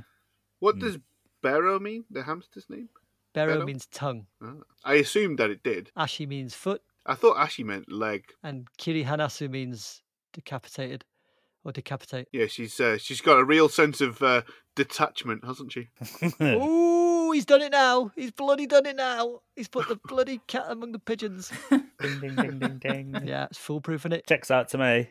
[0.61, 0.81] What Mm.
[0.81, 0.99] does
[1.43, 2.05] Bero mean?
[2.11, 2.89] The hamster's name?
[3.37, 3.67] Bero Bero?
[3.67, 4.55] means tongue, Ah.
[4.85, 5.91] I assumed that it did.
[5.97, 8.25] Ashi means foot, I thought Ashi meant leg.
[8.43, 11.05] and Kirihanasu means decapitated
[11.65, 12.29] or decapitate.
[12.33, 14.43] Yeah, she's uh, she's got a real sense of uh,
[14.75, 15.89] detachment, hasn't she?
[16.43, 18.11] Ooh, he's done it now.
[18.17, 19.41] He's bloody done it now.
[19.55, 21.53] He's put the bloody cat among the pigeons.
[21.71, 23.23] ding, ding, ding, ding, ding.
[23.27, 24.27] Yeah, it's foolproof in it.
[24.27, 25.11] Checks out to me.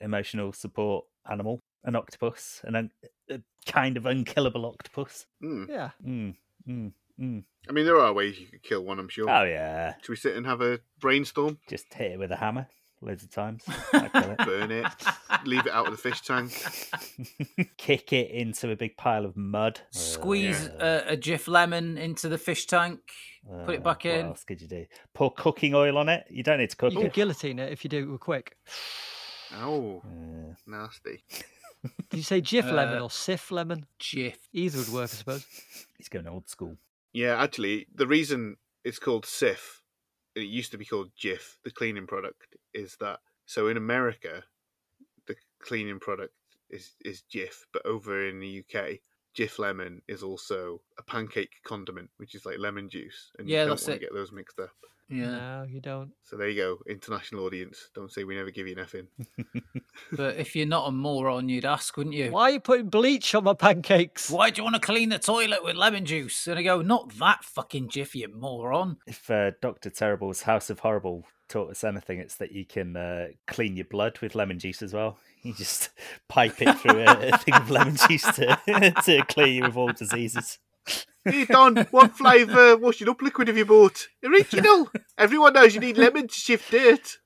[0.00, 2.88] Emotional support animal, an octopus, and a,
[3.34, 5.26] a kind of unkillable octopus.
[5.42, 5.68] Mm.
[5.68, 5.90] Yeah.
[6.06, 6.34] Mm,
[6.68, 7.44] mm, mm.
[7.68, 9.28] I mean, there are ways you could kill one, I'm sure.
[9.28, 11.58] Oh yeah, Should we sit and have a brainstorm?
[11.68, 12.68] just hit it with a hammer
[13.02, 13.62] loads of times.
[13.92, 14.38] I'd it.
[14.38, 14.86] Burn it,
[15.44, 16.50] leave it out of the fish tank.
[17.76, 19.80] Kick it into a big pile of mud.
[19.90, 23.00] Squeeze Uh, a, a Jif lemon into the fish tank.
[23.64, 24.26] put it uh, back in.
[24.26, 24.86] What else could you do?
[25.14, 26.24] Pour cooking oil on it.
[26.30, 27.12] You don't need to cook You could it.
[27.14, 28.56] guillotine it if you do it real quick.
[29.54, 31.22] Oh, Uh, nasty.
[32.10, 33.86] Did you say Jif lemon Uh, or Cif lemon?
[34.00, 34.34] Jif.
[34.52, 35.46] Either would work, I suppose.
[35.96, 36.76] he's going old school.
[37.16, 39.80] Yeah, actually, the reason it's called Cif,
[40.34, 44.44] it used to be called Jif, the cleaning product, is that so in America,
[45.26, 46.34] the cleaning product
[46.70, 49.00] is is Jif, but over in the UK,
[49.36, 53.64] Jif lemon is also a pancake condiment, which is like lemon juice, and Yeah, you
[53.64, 54.00] don't that's want it.
[54.00, 54.76] to get those mixed up.
[55.08, 55.30] Yeah.
[55.30, 56.10] No, you don't.
[56.24, 57.90] So there you go, international audience.
[57.94, 59.06] Don't say we never give you nothing.
[60.12, 62.30] But if you're not a moron, you'd ask, wouldn't you?
[62.30, 64.30] Why are you putting bleach on my pancakes?
[64.30, 66.46] Why do you want to clean the toilet with lemon juice?
[66.46, 68.98] And I go, not that fucking Jif, you moron.
[69.06, 73.28] If uh, Doctor Terrible's House of Horrible taught us anything, it's that you can uh,
[73.46, 75.18] clean your blood with lemon juice as well.
[75.42, 75.90] You just
[76.26, 78.58] pipe it through a, a thing of lemon juice to
[79.04, 80.58] to clear you of all diseases.
[81.24, 84.06] Hey Don, what flavour washing up liquid have you bought?
[84.24, 84.88] Original.
[85.18, 87.18] Everyone knows you need lemon to shift dirt.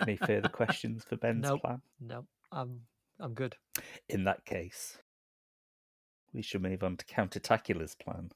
[0.00, 1.60] Any further questions for Ben's Nope.
[1.62, 1.82] plan?
[2.00, 2.82] No, I'm
[3.20, 3.56] I'm good.
[4.08, 4.98] In that case,
[6.32, 8.30] we should move on to Countertacula's plan.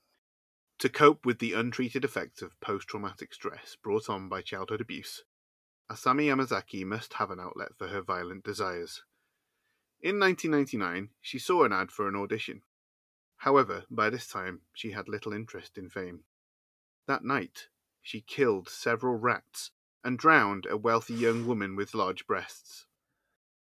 [0.81, 5.23] To cope with the untreated effects of post traumatic stress brought on by childhood abuse,
[5.91, 9.03] Asami Yamazaki must have an outlet for her violent desires.
[10.03, 12.63] In 1999, she saw an ad for an audition.
[13.39, 16.25] However, by this time, she had little interest in fame.
[17.07, 17.69] That night,
[18.01, 19.71] she killed several rats
[20.05, 22.87] and drowned a wealthy young woman with large breasts.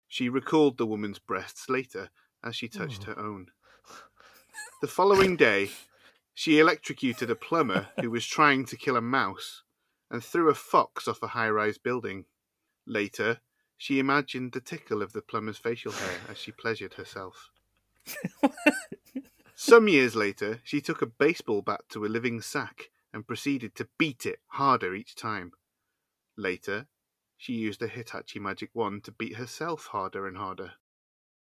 [0.07, 2.09] She recalled the woman's breasts later
[2.43, 3.13] as she touched Oh.
[3.13, 3.51] her own.
[4.81, 5.71] The following day,
[6.33, 9.63] she electrocuted a plumber who was trying to kill a mouse
[10.09, 12.25] and threw a fox off a high rise building.
[12.85, 13.41] Later,
[13.83, 17.51] she imagined the tickle of the plumber's facial hair as she pleasured herself.
[19.55, 23.89] Some years later, she took a baseball bat to a living sack and proceeded to
[23.97, 25.51] beat it harder each time.
[26.37, 26.87] Later,
[27.35, 30.75] she used a Hitachi magic wand to beat herself harder and harder.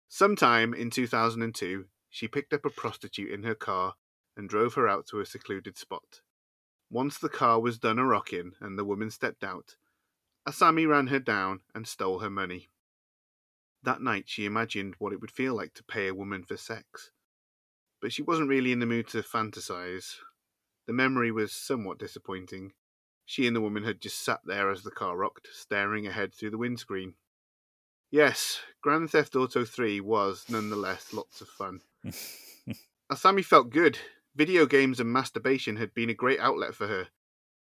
[0.09, 3.93] Sometime in 2002, she picked up a prostitute in her car
[4.35, 6.19] and drove her out to a secluded spot.
[6.89, 9.77] Once the car was done a rocking and the woman stepped out,
[10.47, 12.69] Asami ran her down and stole her money.
[13.83, 17.11] That night she imagined what it would feel like to pay a woman for sex.
[18.01, 20.15] But she wasn't really in the mood to fantasize.
[20.87, 22.73] The memory was somewhat disappointing.
[23.25, 26.51] She and the woman had just sat there as the car rocked, staring ahead through
[26.51, 27.13] the windscreen.
[28.11, 31.81] Yes, Grand Theft Auto 3 was nonetheless lots of fun.
[33.11, 33.97] Asami felt good.
[34.35, 37.07] Video games and masturbation had been a great outlet for her.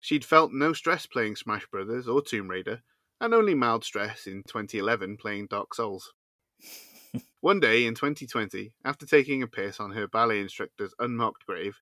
[0.03, 2.81] She'd felt no stress playing Smash Brothers or Tomb Raider,
[3.21, 6.13] and only mild stress in 2011 playing Dark Souls.
[7.39, 11.77] One day in 2020, after taking a piss on her ballet instructor's unmarked grave,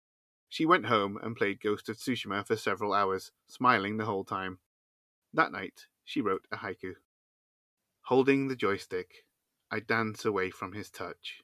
[0.49, 4.59] she went home and played Ghost of Tsushima for several hours, smiling the whole time.
[5.33, 6.93] That night, she wrote a haiku.
[8.03, 9.25] Holding the joystick,
[9.71, 11.41] I dance away from his touch.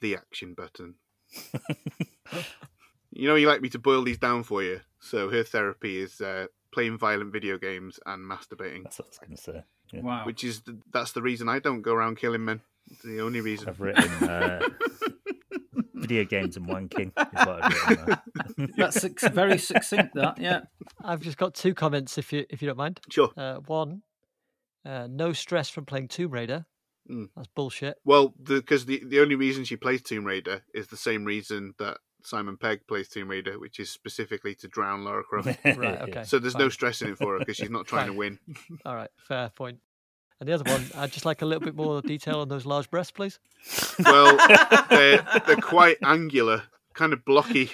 [0.00, 0.96] The action button.
[3.18, 4.80] You know, you like me to boil these down for you.
[5.00, 9.18] So her therapy is uh, playing violent video games and masturbating, That's what I was
[9.18, 9.64] going to say.
[9.92, 10.00] Yeah.
[10.02, 10.24] Wow.
[10.24, 12.60] which is the, that's the reason I don't go around killing men.
[12.90, 13.68] It's the only reason.
[13.68, 14.60] I've written uh,
[15.94, 18.74] video games and wanking is what I've written.
[18.76, 20.14] That's suc- very succinct.
[20.14, 20.60] That yeah.
[21.02, 23.00] I've just got two comments, if you if you don't mind.
[23.10, 23.30] Sure.
[23.36, 24.02] Uh, one,
[24.86, 26.66] uh, no stress from playing Tomb Raider.
[27.10, 27.30] Mm.
[27.34, 27.96] That's bullshit.
[28.04, 31.98] Well, because the, the only reason she plays Tomb Raider is the same reason that
[32.22, 35.48] Simon Pegg plays Tomb Raider, which is specifically to drown Lara Croft.
[35.64, 36.24] Right, okay.
[36.24, 36.70] so there's no fine.
[36.70, 38.38] stress in it for her because she's not trying to win.
[38.84, 39.78] All right, fair point.
[40.40, 42.90] And the other one, I'd just like a little bit more detail on those large
[42.90, 43.38] breasts, please.
[43.98, 44.36] Well,
[44.90, 46.62] they're, they're quite angular,
[46.94, 47.70] kind of blocky.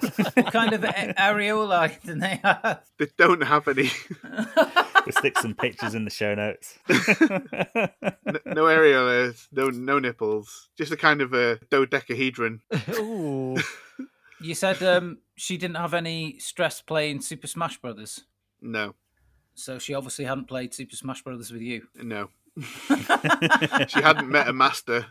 [0.00, 2.82] What kind of a- areola do they have?
[2.98, 3.90] They don't have any.
[5.06, 6.78] We'll stick some pictures in the show notes.
[6.88, 6.98] n-
[8.44, 12.60] no areolas, no no nipples, just a kind of a dodecahedron.
[12.98, 13.56] Ooh,
[14.40, 18.24] You said um, she didn't have any stress playing Super Smash Brothers,
[18.60, 18.94] No,
[19.54, 21.86] so she obviously hadn't played Super Smash Brothers with you.
[21.94, 22.28] no.
[23.88, 25.04] she hadn't met a master.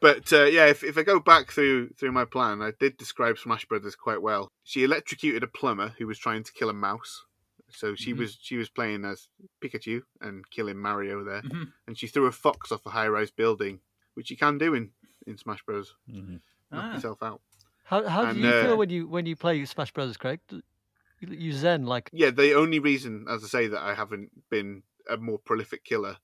[0.00, 3.38] but uh, yeah, if, if I go back through through my plan, I did describe
[3.38, 4.48] Smash Brothers quite well.
[4.64, 7.24] She electrocuted a plumber who was trying to kill a mouse.
[7.76, 8.18] So she Mhm.
[8.18, 9.28] was she was playing as
[9.60, 11.72] Pikachu and killing Mario there, Mhm.
[11.86, 13.80] and she threw a fox off a high rise building,
[14.14, 14.92] which you can do in,
[15.26, 15.94] in Smash Bros.
[16.08, 16.40] Mhm.
[16.70, 16.94] Knock Ah.
[16.94, 17.42] yourself out.
[17.84, 20.40] how how And, do you uh, feel when you when you play Smash Brothers, Craig?
[20.48, 20.62] Do
[21.20, 24.82] You, you zen like Yeah, the only reason, as I say, that I haven't been
[25.08, 26.18] a more prolific killer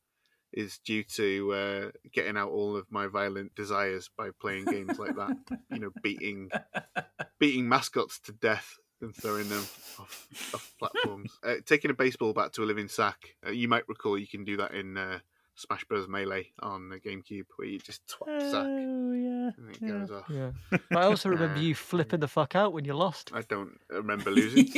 [0.53, 5.17] is due to uh, getting out all of my violent desires by playing games like
[5.17, 5.37] that.
[5.71, 6.51] You know, beating
[7.39, 9.65] beating mascots to death and throwing them
[9.99, 11.31] off, off platforms.
[11.45, 13.35] Uh, taking a baseball bat to a living sack.
[13.47, 15.19] Uh, you might recall you can do that in uh,
[15.55, 16.09] Smash Bros.
[16.09, 19.51] Melee on the GameCube, where you just twat the sack Oh, yeah.
[19.57, 19.89] and it yeah.
[19.89, 20.25] goes off.
[20.31, 20.51] yeah.
[20.91, 23.31] But I also remember Uh, you flipping the fuck out when you lost.
[23.35, 24.69] I don't remember losing.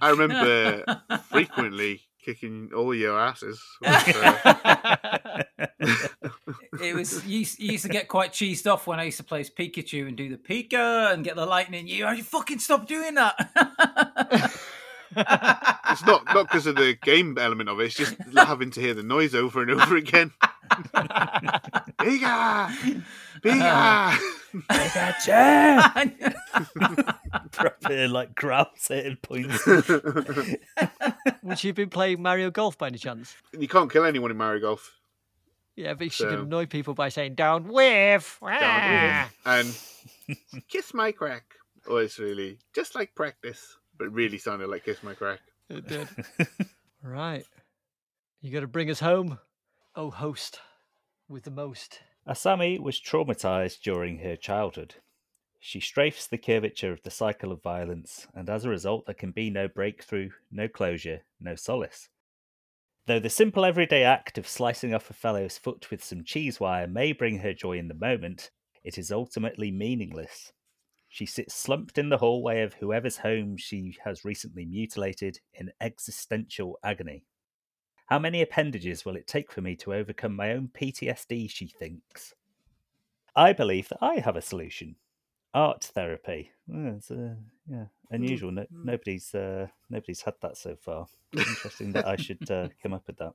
[0.00, 0.84] I remember
[1.30, 3.62] frequently kicking all your asses.
[3.80, 5.42] with, uh,
[6.82, 9.24] it was you, used- you used to get quite cheesed off when I used to
[9.24, 11.88] play as Pikachu and do the Pika and get the lightning.
[11.88, 14.54] You, you fucking stop doing that.
[15.16, 17.86] it's not not because of the game element of it.
[17.86, 20.32] It's just having to hear the noise over and over again.
[21.98, 22.68] Bigger,
[23.42, 24.12] bigger.
[27.52, 29.66] Proper like grabs hitting points.
[29.66, 30.60] Would
[31.64, 33.34] you have been playing Mario Golf by any chance?
[33.58, 34.94] you can't kill anyone in Mario Golf.
[35.74, 39.30] Yeah, but she could So- annoy people by saying "down with." Down ah!
[39.46, 39.74] and
[40.68, 41.54] kiss my crack.
[41.86, 45.40] Oh, it's really just like practice, but it really sounded like kiss my crack.
[45.68, 46.08] It did.
[47.02, 47.44] right.
[48.40, 49.38] You got to bring us home,
[49.94, 50.60] oh host,
[51.28, 52.00] with the most.
[52.26, 54.94] Asami was traumatized during her childhood.
[55.60, 59.32] She strafes the curvature of the cycle of violence, and as a result, there can
[59.32, 62.08] be no breakthrough, no closure, no solace.
[63.06, 66.86] Though the simple everyday act of slicing off a fellow's foot with some cheese wire
[66.86, 68.50] may bring her joy in the moment,
[68.84, 70.52] it is ultimately meaningless.
[71.18, 76.78] She sits slumped in the hallway of whoever's home she has recently mutilated in existential
[76.84, 77.24] agony.
[78.06, 82.34] How many appendages will it take for me to overcome my own PTSD, she thinks.
[83.34, 84.94] I believe that I have a solution.
[85.52, 86.52] Art therapy.
[86.72, 87.34] It's, uh,
[87.68, 88.52] yeah, unusual.
[88.52, 91.08] No, nobody's uh, nobody's had that so far.
[91.36, 93.32] Interesting that I should uh, come up with that.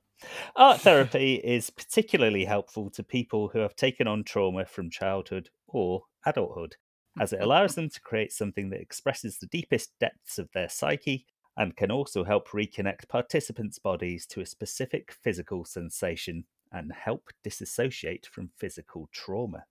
[0.56, 6.04] Art therapy is particularly helpful to people who have taken on trauma from childhood or
[6.24, 6.76] adulthood,
[7.20, 11.26] as it allows them to create something that expresses the deepest depths of their psyche
[11.56, 18.26] and can also help reconnect participants' bodies to a specific physical sensation and help disassociate
[18.26, 19.64] from physical trauma.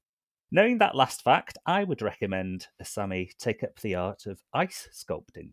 [0.51, 5.51] Knowing that last fact, I would recommend Asami take up the art of ice sculpting.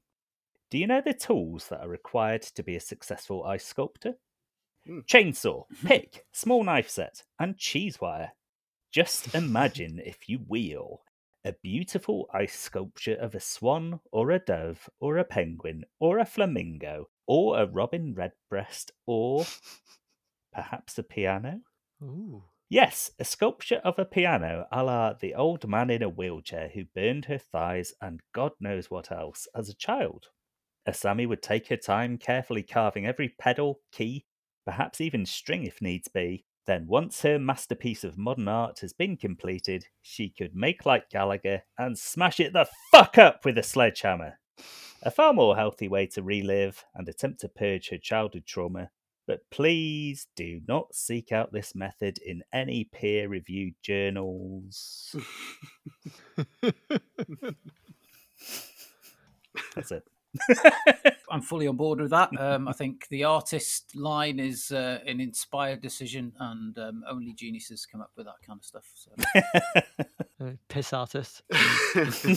[0.70, 4.14] Do you know the tools that are required to be a successful ice sculptor?
[4.86, 5.00] Hmm.
[5.00, 8.32] Chainsaw, pick, small knife set, and cheese wire.
[8.92, 11.02] Just imagine, if you will,
[11.44, 16.24] a beautiful ice sculpture of a swan, or a dove, or a penguin, or a
[16.26, 19.44] flamingo, or a robin redbreast, or
[20.52, 21.60] perhaps a piano?
[22.02, 22.44] Ooh.
[22.68, 26.84] Yes, a sculpture of a piano a la the old man in a wheelchair who
[26.84, 30.28] burned her thighs and God knows what else as a child.
[30.88, 34.24] Asami would take her time carefully carving every pedal, key,
[34.64, 36.44] perhaps even string if needs be.
[36.66, 41.62] Then, once her masterpiece of modern art has been completed, she could make like Gallagher
[41.78, 44.38] and smash it the fuck up with a sledgehammer.
[45.02, 48.90] a far more healthy way to relive and attempt to purge her childhood trauma.
[49.26, 55.14] But please do not seek out this method in any peer reviewed journals.
[59.74, 60.04] That's it.
[61.30, 62.30] I'm fully on board with that.
[62.40, 67.86] Um, I think the artist line is uh, an inspired decision, and um, only geniuses
[67.86, 68.90] come up with that kind of stuff.
[68.94, 69.10] So.
[70.42, 71.42] Uh, Piss artist.
[71.54, 72.32] a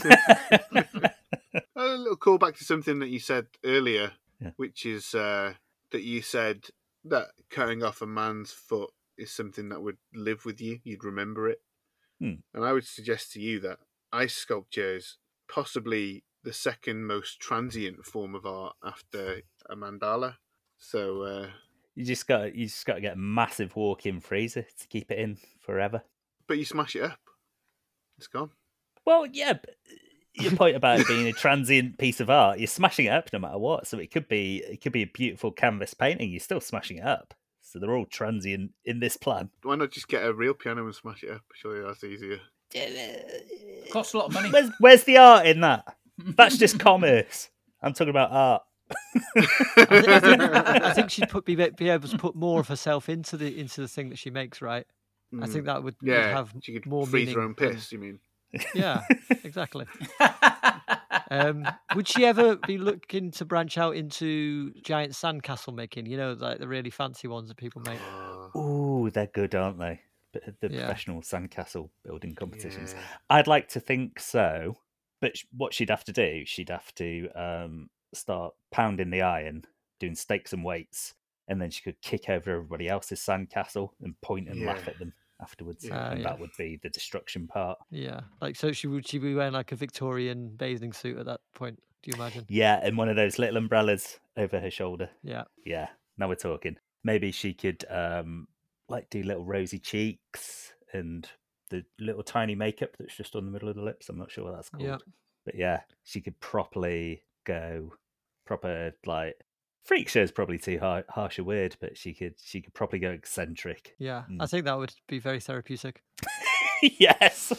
[1.78, 4.52] little callback to something that you said earlier, Yeah.
[4.58, 5.54] which is uh,
[5.92, 6.66] that you said
[7.06, 10.80] that cutting off a man's foot is something that would live with you.
[10.84, 11.62] You'd remember it.
[12.20, 12.34] Hmm.
[12.54, 13.80] And I would suggest to you that
[14.12, 15.18] ice sculpture is
[15.48, 20.36] possibly the second most transient form of art after a mandala.
[20.78, 21.48] So uh,
[21.96, 25.20] You just got you just got to get a massive walk-in freezer to keep it
[25.20, 26.04] in forever.
[26.48, 27.20] but you smash it up,
[28.18, 28.52] it's gone.
[29.06, 29.76] Well, yeah, but
[30.34, 33.40] your point about it being a transient piece of art, you're smashing it up no
[33.40, 33.86] matter what.
[33.88, 36.32] So it could be it could be a beautiful canvas painting.
[36.32, 37.34] You're still smashing it up.
[37.62, 39.50] So they're all transient in this plan.
[39.64, 41.42] Why not just get a real piano and smash it up?
[41.54, 42.40] Surely that's easier.
[43.92, 44.50] Costs a lot of money.
[44.52, 45.86] Where's where's the art in that?
[46.18, 47.50] That's just commerce.
[47.82, 48.62] I'm talking about art.
[49.36, 49.42] I,
[50.02, 53.10] thi- I think, I think she'd put be, be able to put more of herself
[53.10, 54.86] into the into the thing that she makes, right?
[55.34, 55.50] I Mm.
[55.52, 57.36] think that would, would yeah, have she could more freeze meaning.
[57.36, 57.92] her own piss.
[57.92, 58.20] You mean?
[58.76, 59.02] Yeah,
[59.44, 59.88] exactly.
[61.32, 66.06] Um, would she ever be looking to branch out into giant sandcastle making?
[66.06, 68.00] You know, like the really fancy ones that people make.
[68.08, 68.52] Oh,
[69.06, 70.02] Ooh, they're good, aren't they?
[70.32, 70.82] But The Yeah.
[70.86, 72.94] professional sandcastle building competitions.
[72.96, 73.02] yeah.
[73.32, 74.78] I'd like to think so,
[75.24, 79.64] but what she'd have to do, she'd have to um, start pounding the iron,
[79.98, 81.14] doing stakes and weights,
[81.48, 85.14] and then she could kick over everybody else's sandcastle and point and laugh at them
[85.42, 85.86] afterwards.
[85.86, 85.98] Yeah.
[85.98, 86.28] Ah, and yeah.
[86.28, 87.78] that would be the destruction part.
[87.90, 91.40] Yeah, like so she would she be wearing like a Victorian bathing suit at that
[91.56, 91.82] point?
[92.02, 92.46] Do you imagine?
[92.50, 95.10] Yeah, and one of those little umbrellas over her shoulder.
[95.24, 96.76] Yeah, Yeah, now we're talking.
[97.06, 98.50] Maybe she could um
[98.90, 101.30] like do little rosy cheeks and
[101.74, 104.10] the little tiny makeup that's just on the middle of the lips.
[104.10, 104.84] I'm not sure what that's called.
[104.84, 104.98] Yeah.
[105.46, 107.94] But yeah, she could properly go
[108.46, 109.36] proper like
[109.84, 113.00] freak show is probably too har- harsh a word, but she could she could probably
[113.00, 113.96] go eccentric.
[114.00, 114.24] yeah.
[114.40, 114.50] I Mm.
[114.50, 116.02] think that would be very therapeutic.
[116.82, 117.52] yes.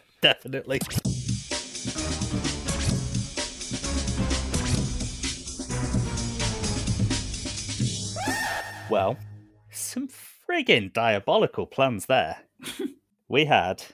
[0.20, 0.80] Definitely.
[8.90, 9.18] Well,
[9.70, 12.38] some friggin' diabolical plans there.
[13.28, 13.84] we had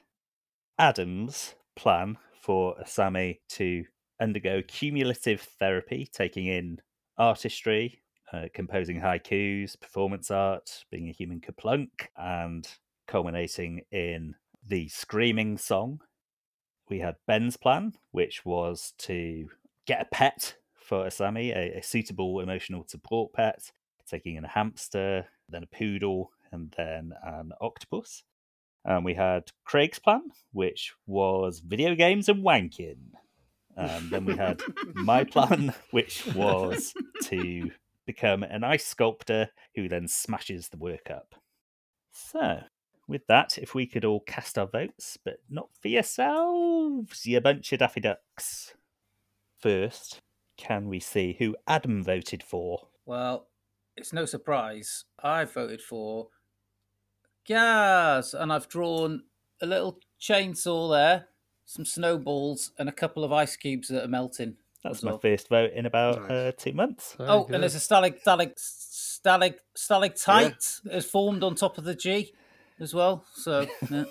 [0.79, 3.85] Adam's plan for Asami to
[4.21, 6.79] undergo cumulative therapy, taking in
[7.19, 12.69] artistry, uh, composing haikus, performance art, being a human KerPlunk, and
[13.09, 14.35] culminating in
[14.67, 16.01] the screaming song.
[16.89, 19.49] We had Ben's plan, which was to
[19.87, 23.73] get a pet for Asami, a, a suitable emotional support pet,
[24.07, 28.23] taking in a hamster, then a poodle, and then an octopus.
[28.85, 30.23] And we had Craig's plan,
[30.53, 33.13] which was video games and wanking.
[33.77, 34.61] And then we had
[34.95, 37.71] my plan, which was to
[38.07, 41.35] become an ice sculptor who then smashes the work up.
[42.13, 42.61] So,
[43.09, 47.73] with that, if we could all cast our votes, but not for yourselves, you bunch
[47.73, 48.75] of Daffy Ducks.
[49.59, 50.21] First,
[50.57, 52.89] can we see who Adam voted for?
[53.07, 53.49] Well,
[53.97, 55.05] it's no surprise.
[55.23, 56.29] I voted for
[57.47, 59.23] Gaz, and I've drawn
[59.61, 61.27] a little chainsaw there,
[61.65, 64.57] some snowballs, and a couple of ice cubes that are melting.
[64.83, 65.19] That's as my well.
[65.19, 66.31] first vote in about Nice.
[66.31, 67.15] uh, two months.
[67.17, 67.55] Very oh, good.
[67.55, 72.35] and there's a stalag, stalag, stalag, stalactite has formed on top of the G
[72.81, 73.25] as well.
[73.35, 74.05] So yeah,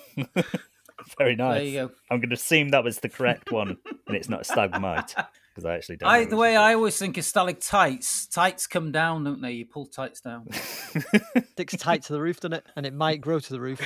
[1.17, 1.67] Very there nice.
[1.67, 1.91] you go.
[2.09, 3.77] I'm going to assume that was the correct one,
[4.07, 5.13] and it's not a stalagmite
[5.53, 6.09] because I actually don't.
[6.09, 8.27] I, know the way I always think is stalactites.
[8.27, 9.51] Tights Tights come down, don't they?
[9.51, 10.47] You pull tights down.
[11.51, 12.65] sticks tight to the roof, doesn't it?
[12.75, 13.81] And it might grow to the roof.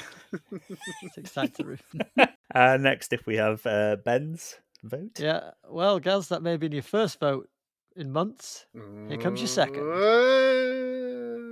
[1.12, 1.84] sticks tight to the roof.
[2.56, 5.20] Uh, next, if we have uh, Ben's vote.
[5.20, 5.52] Yeah.
[5.70, 7.50] Well, Gaz, that may have been your first vote
[7.98, 8.66] in months.
[9.10, 9.84] Here comes your second.
[9.84, 11.48] second.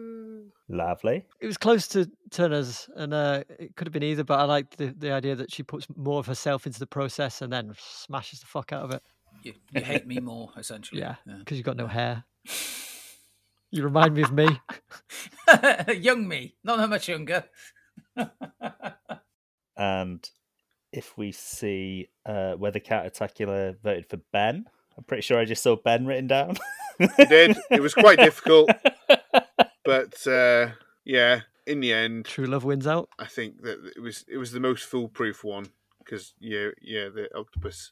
[0.68, 1.26] Lovely.
[1.40, 4.24] It was close to Turner's, and uh, it could have been either.
[4.24, 7.42] But I like the, the idea that she puts more of herself into the process
[7.42, 9.04] and then smashes the fuck out of it.
[9.46, 11.02] You, you hate me more, essentially.
[11.02, 12.24] Yeah, because you've got no hair.
[13.72, 14.60] You remind me of me.
[15.96, 17.46] Young me, not that much younger.
[19.78, 20.28] And
[20.92, 24.66] if we see uh, whether Catatacular voted for Ben,
[24.98, 26.56] I'm pretty sure I just saw Ben written down.
[27.00, 27.58] You did.
[27.70, 28.70] It was quite difficult,
[29.86, 30.70] but uh,
[31.04, 33.10] yeah, in the end, True love wins out.
[33.20, 35.68] I think that it was it was the most foolproof one
[36.00, 37.92] because yeah, yeah, the octopus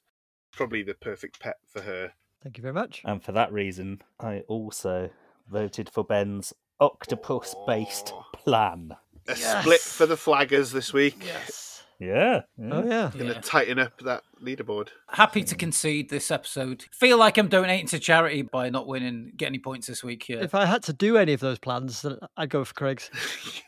[0.54, 2.14] probably the perfect pet for her.
[2.42, 3.02] Thank you very much.
[3.06, 5.10] And for that reason, I also
[5.50, 8.26] voted for Ben's octopus based Oh.
[8.34, 8.96] plan.
[9.28, 9.62] A Yes.
[9.62, 11.16] split for the flaggers this week.
[11.26, 11.84] Yes.
[12.00, 12.42] Yeah.
[12.58, 12.70] yeah.
[12.74, 13.12] Oh yeah.
[13.14, 13.42] Going to Yeah.
[13.42, 14.90] tighten up that leaderboard.
[15.08, 16.84] Happy to concede this episode.
[16.92, 20.28] Feel like I'm donating to charity by not winning, get any points this week.
[20.28, 20.42] Yeah.
[20.44, 23.10] If I had to do any of those plans, then I'd go for Craig's.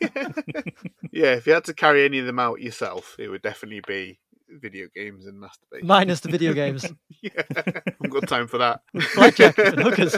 [1.12, 4.18] yeah, if you had to carry any of them out yourself, it would definitely be
[4.48, 5.82] video games and masturbate.
[5.82, 6.84] Minus the video games.
[7.20, 7.42] yeah,
[8.02, 8.82] I've got time for that.
[9.14, 10.16] Blackjack and hookers.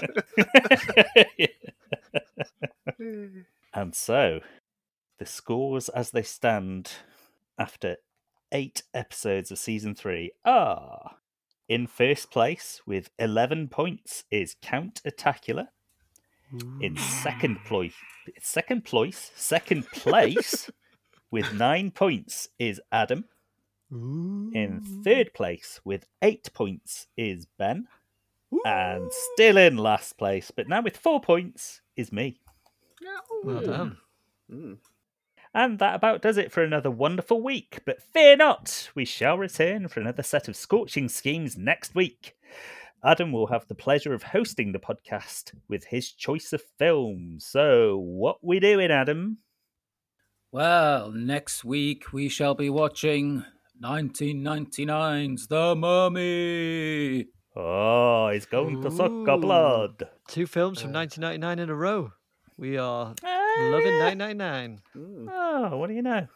[3.74, 4.40] and so,
[5.18, 6.92] the scores as they stand
[7.58, 7.96] after
[8.52, 11.16] eight episodes of season three are
[11.68, 15.68] in first place with 11 points is Count Attacula.
[16.80, 17.92] In second place,
[18.40, 20.70] second place, second place
[21.30, 23.26] with nine points is Adam.
[23.90, 27.86] In third place with eight points is Ben.
[28.64, 32.40] And still in last place, but now with four points, is me.
[33.44, 33.98] Well done.
[34.50, 34.78] Mm.
[35.54, 37.80] And that about does it for another wonderful week.
[37.84, 42.36] But fear not, we shall return for another set of scorching schemes next week.
[43.04, 47.44] Adam will have the pleasure of hosting the podcast with his choice of films.
[47.44, 49.38] So, what we doing, Adam?
[50.50, 53.44] Well, next week we shall be watching
[53.80, 57.26] 1999's The Mummy.
[57.56, 57.60] Ah,
[58.26, 59.38] oh, he's going to suck a Ooh.
[59.38, 60.08] blood.
[60.28, 61.00] Two films from uh.
[61.00, 62.12] 1999 in a row.
[62.56, 63.14] We are
[63.58, 64.80] loving 999.
[64.96, 65.26] Mm.
[65.28, 66.26] Oh, ah, what do you know?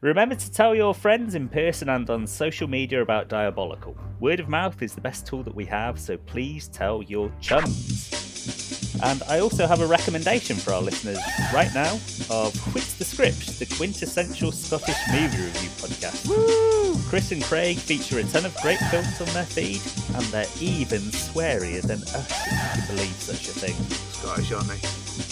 [0.00, 3.94] Remember to tell your friends in person and on social media about Diabolical.
[4.18, 8.79] Word of mouth is the best tool that we have, so please tell your chums.
[9.02, 11.18] And I also have a recommendation for our listeners
[11.54, 11.94] right now
[12.28, 16.28] of Quits the Script, the quintessential Scottish movie review podcast.
[16.28, 16.96] Woo!
[17.08, 19.80] Chris and Craig feature a ton of great films on their feed,
[20.14, 23.74] and they're even swearier than us, if you can believe such a thing.
[24.12, 24.80] Scottish, aren't they?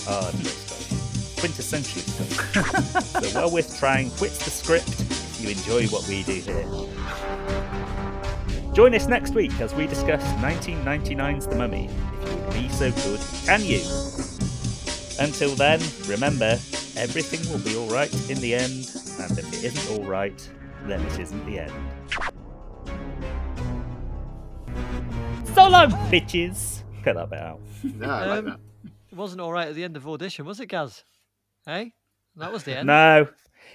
[0.09, 0.98] Ah, oh, no, Scottish.
[1.38, 3.30] Quintessentially Scottish.
[3.30, 6.64] so well worth trying Quits the Script if you enjoy what we do here.
[8.74, 11.90] Join us next week as we discuss 1999's The Mummy.
[12.59, 13.80] If you would be so good, can you?
[15.20, 16.59] Until then, remember,
[16.96, 18.90] everything will be alright in the end,
[19.20, 20.48] and if it isn't alright,
[20.86, 21.72] then it isn't the end.
[25.54, 26.82] So long, bitches!
[27.02, 27.61] Cut that bit out.
[27.82, 28.61] No, I like Um, that.
[29.11, 31.04] It wasn't all right at the end of audition, was it, Gaz?
[31.66, 31.94] Hey,
[32.36, 32.86] that was the end.
[32.86, 33.28] No,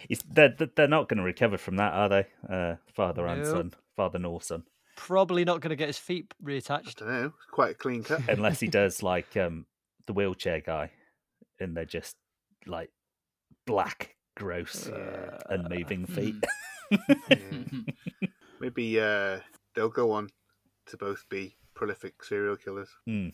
[0.10, 2.28] it's, they're, they're not going to recover from that, are they?
[2.50, 3.52] Uh, father and No.
[3.52, 4.64] son, father nor son,
[4.96, 6.96] Probably not going to get his feet I reattached.
[6.96, 7.26] don't know.
[7.26, 8.22] It's quite a clean cut.
[8.30, 9.66] unless he does like um,
[10.08, 10.92] the wheelchair guy,
[11.60, 12.16] and they're just
[12.66, 12.90] like
[13.66, 14.90] black, gross,
[15.50, 16.36] unmoving feet.
[17.30, 18.28] Yeah.
[18.60, 19.40] Maybe uh,
[19.74, 20.30] they'll go on
[20.88, 22.90] to both be prolific serial killers.
[23.08, 23.30] Hmm.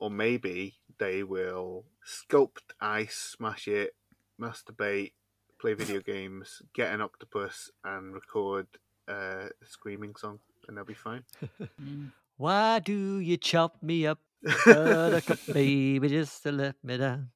[0.00, 3.94] Or maybe they will sculpt ice, smash it,
[4.40, 5.12] masturbate,
[5.60, 8.66] play video games, get an octopus, and record
[9.08, 11.24] uh, a screaming song, and they'll be fine.
[12.36, 14.20] Why do you chop me up,
[14.64, 17.33] buttercup baby, just to let me down?